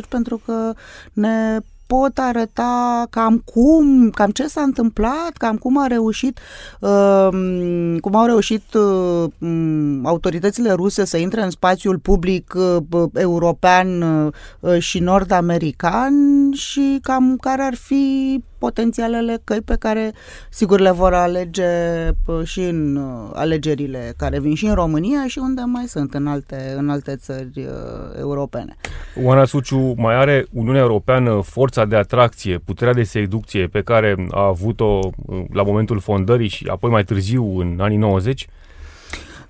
pentru 0.09 0.41
că 0.45 0.73
ne 1.13 1.59
pot 1.87 2.17
arăta 2.17 3.05
cam 3.09 3.41
cum, 3.45 4.09
cam 4.09 4.29
ce 4.29 4.47
s-a 4.47 4.61
întâmplat, 4.61 5.31
cam 5.37 5.57
cum 5.57 5.77
a 5.77 5.87
reușit, 5.87 6.39
uh, 6.79 7.27
cum 8.01 8.15
au 8.15 8.25
reușit 8.25 8.73
uh, 8.73 9.29
autoritățile 10.03 10.71
ruse 10.71 11.05
să 11.05 11.17
intre 11.17 11.41
în 11.41 11.49
spațiul 11.49 11.99
public 11.99 12.53
uh, 12.55 13.03
european 13.13 14.01
uh, 14.01 14.79
și 14.79 14.99
nord-american 14.99 16.13
și 16.53 16.99
cam 17.01 17.37
care 17.41 17.61
ar 17.61 17.75
fi 17.75 18.43
potențialele 18.57 19.41
căi 19.43 19.61
pe 19.61 19.75
care 19.79 20.13
sigur 20.49 20.79
le 20.79 20.91
vor 20.91 21.13
alege 21.13 21.63
și 22.43 22.61
în 22.61 22.95
uh, 22.95 23.29
alegerile 23.33 24.13
care 24.17 24.39
vin 24.39 24.55
și 24.55 24.65
în 24.65 24.73
România 24.73 25.27
și 25.27 25.39
unde 25.39 25.61
mai 25.65 25.85
sunt 25.87 26.13
în 26.13 26.27
alte, 26.27 26.73
în 26.77 26.89
alte 26.89 27.15
țări 27.15 27.51
uh, 27.55 28.19
europene. 28.19 28.75
Oana 29.23 29.45
Suciu, 29.45 29.93
mai 29.97 30.15
are 30.15 30.45
Uniunea 30.51 30.81
Europeană 30.81 31.41
forța 31.43 31.85
de 31.85 31.95
atracție, 31.95 32.57
puterea 32.57 32.93
de 32.93 33.03
seducție 33.03 33.67
pe 33.67 33.81
care 33.81 34.15
a 34.31 34.45
avut-o 34.45 34.99
uh, 35.25 35.43
la 35.53 35.63
momentul 35.63 35.99
fondării 35.99 36.47
și 36.47 36.67
apoi 36.67 36.89
mai 36.89 37.03
târziu 37.03 37.59
în 37.59 37.77
anii 37.79 37.97
90? 37.97 38.47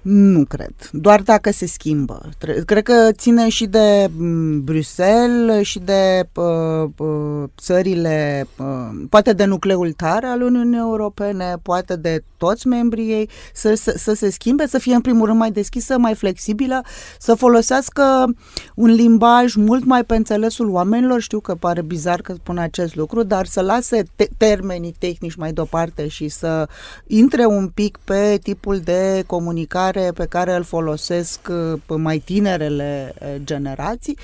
Nu 0.07 0.45
cred. 0.45 0.73
Doar 0.91 1.21
dacă 1.21 1.51
se 1.51 1.65
schimbă. 1.65 2.29
Cred 2.65 2.83
că 2.83 3.09
ține 3.11 3.49
și 3.49 3.65
de 3.65 4.09
mm, 4.17 4.63
Bruxelles 4.63 5.65
și 5.65 5.79
de 5.79 6.29
uh, 6.35 6.89
uh, 6.97 7.43
țările, 7.57 8.47
uh, 8.57 9.05
poate 9.09 9.33
de 9.33 9.45
nucleul 9.45 9.91
tare 9.91 10.25
al 10.25 10.41
Uniunii 10.41 10.77
Europene, 10.77 11.55
poate 11.61 11.95
de 11.95 12.23
toți 12.37 12.67
membrii 12.67 13.09
ei, 13.09 13.29
să, 13.53 13.73
să, 13.73 13.93
să 13.97 14.13
se 14.13 14.29
schimbe, 14.29 14.67
să 14.67 14.77
fie 14.77 14.95
în 14.95 15.01
primul 15.01 15.25
rând 15.25 15.37
mai 15.37 15.51
deschisă, 15.51 15.97
mai 15.97 16.13
flexibilă, 16.15 16.81
să 17.19 17.33
folosească 17.33 18.35
un 18.75 18.89
limbaj 18.89 19.55
mult 19.55 19.85
mai 19.85 20.03
pe 20.03 20.15
înțelesul 20.15 20.69
oamenilor. 20.69 21.21
Știu 21.21 21.39
că 21.39 21.55
pare 21.55 21.81
bizar 21.81 22.21
că 22.21 22.33
spun 22.33 22.57
acest 22.57 22.95
lucru, 22.95 23.23
dar 23.23 23.45
să 23.45 23.61
lase 23.61 24.03
te- 24.15 24.29
termenii 24.37 24.95
tehnici 24.99 25.35
mai 25.35 25.53
deoparte 25.53 26.07
și 26.07 26.27
să 26.27 26.67
intre 27.07 27.45
un 27.45 27.67
pic 27.67 27.97
pe 28.03 28.39
tipul 28.43 28.79
de 28.79 29.23
comunicare 29.27 29.94
care, 29.95 30.11
pe 30.11 30.25
care 30.25 30.55
îl 30.55 30.63
folosesc 30.63 31.39
uh, 31.49 31.97
mai 31.97 32.17
tinerele 32.17 33.13
uh, 33.19 33.35
generații 33.43 34.17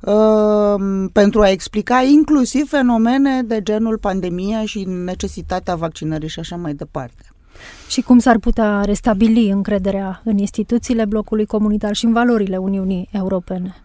uh, 0.00 1.08
pentru 1.12 1.40
a 1.40 1.50
explica 1.50 2.02
inclusiv 2.02 2.68
fenomene 2.68 3.42
de 3.42 3.62
genul 3.62 3.98
pandemia 3.98 4.64
și 4.64 4.84
necesitatea 4.84 5.74
vaccinării 5.74 6.28
și 6.28 6.38
așa 6.38 6.56
mai 6.56 6.74
departe. 6.74 7.22
Și 7.88 8.00
cum 8.00 8.18
s-ar 8.18 8.38
putea 8.38 8.80
restabili 8.84 9.50
încrederea 9.50 10.20
în 10.24 10.38
instituțiile 10.38 11.04
blocului 11.04 11.46
comunitar 11.46 11.94
și 11.94 12.04
în 12.04 12.12
valorile 12.12 12.56
Uniunii 12.56 13.08
Europene? 13.12 13.76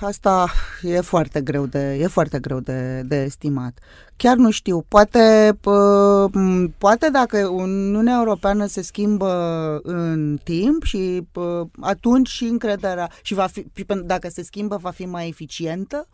asta 0.00 0.46
e 0.82 1.00
foarte 1.00 1.40
greu 1.40 1.66
de, 1.66 1.98
e 2.00 2.06
foarte 2.06 2.38
greu 2.38 2.60
de, 2.60 3.02
de 3.04 3.16
estimat. 3.16 3.78
Chiar 4.18 4.36
nu 4.36 4.50
știu. 4.50 4.84
Poate, 4.88 5.58
poate 6.78 7.08
dacă 7.12 7.46
Uniunea 7.46 8.16
Europeană 8.18 8.66
se 8.66 8.82
schimbă 8.82 9.30
în 9.82 10.38
timp 10.44 10.82
și 10.82 11.28
atunci 11.80 12.28
și 12.28 12.44
încrederea 12.44 13.10
și 13.22 13.34
va 13.34 13.46
fi, 13.46 13.84
dacă 14.04 14.28
se 14.28 14.42
schimbă 14.42 14.76
va 14.76 14.90
fi 14.90 15.04
mai 15.04 15.28
eficientă 15.28 16.08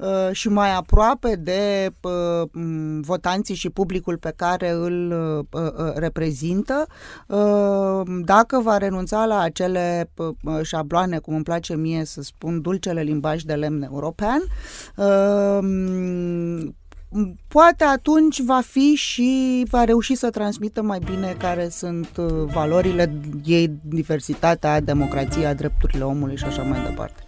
ă, 0.00 0.32
și 0.32 0.48
mai 0.48 0.74
aproape 0.74 1.36
de 1.36 1.92
votanții 3.00 3.54
și 3.54 3.70
publicul 3.70 4.16
pe 4.16 4.32
care 4.36 4.70
îl 4.70 5.10
ă, 5.10 5.46
ă, 5.54 5.92
reprezintă. 5.96 6.86
Dacă 8.24 8.60
va 8.62 8.76
renunța 8.76 9.24
la 9.24 9.40
acele 9.40 10.10
șabloane, 10.62 11.18
cum 11.18 11.34
îmi 11.34 11.44
place 11.44 11.76
mie 11.76 12.04
să 12.04 12.22
spun, 12.22 12.60
dulcele 12.60 13.02
limbaj 13.02 13.42
de 13.42 13.54
lemn 13.54 13.82
european, 13.82 14.42
poate 17.48 17.84
atunci 17.84 18.40
va 18.40 18.60
fi 18.66 18.94
și 18.94 19.62
va 19.70 19.84
reuși 19.84 20.14
să 20.14 20.30
transmită 20.30 20.82
mai 20.82 20.98
bine 21.04 21.36
care 21.38 21.68
sunt 21.68 22.08
uh, 22.16 22.26
valorile 22.52 23.20
ei, 23.44 23.70
diversitatea, 23.82 24.80
democrația, 24.80 25.54
drepturile 25.54 26.04
omului 26.04 26.36
și 26.36 26.44
așa 26.44 26.62
mai 26.62 26.82
departe. 26.88 27.22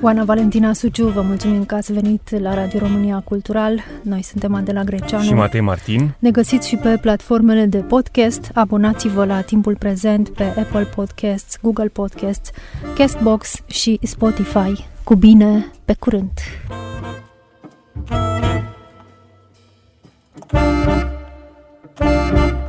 Oana 0.00 0.24
Valentina 0.24 0.72
Suciu, 0.72 1.08
vă 1.08 1.20
mulțumim 1.20 1.64
că 1.64 1.74
ați 1.74 1.92
venit 1.92 2.40
la 2.40 2.54
Radio 2.54 2.78
România 2.78 3.20
Cultural. 3.24 3.80
Noi 4.02 4.22
suntem 4.22 4.54
Adela 4.54 4.82
Greceanu. 4.82 5.24
Și 5.24 5.34
Matei 5.34 5.60
Martin. 5.60 6.14
Ne 6.18 6.30
găsiți 6.30 6.68
și 6.68 6.76
pe 6.76 6.98
platformele 7.00 7.66
de 7.66 7.78
podcast. 7.78 8.50
Abonați-vă 8.54 9.24
la 9.24 9.40
timpul 9.40 9.76
prezent 9.76 10.28
pe 10.28 10.42
Apple 10.42 10.88
Podcasts, 10.94 11.58
Google 11.62 11.88
Podcasts, 11.88 12.50
Castbox 12.94 13.54
și 13.66 13.98
Spotify. 14.02 14.84
Cu 15.04 15.14
bine, 15.14 15.70
pe 15.84 15.94
curând! 15.98 16.30
thank 16.68 16.84
you 16.84 17.04
Thank 18.06 18.68
you. 18.68 18.83
thank 20.36 21.04
you 21.98 22.63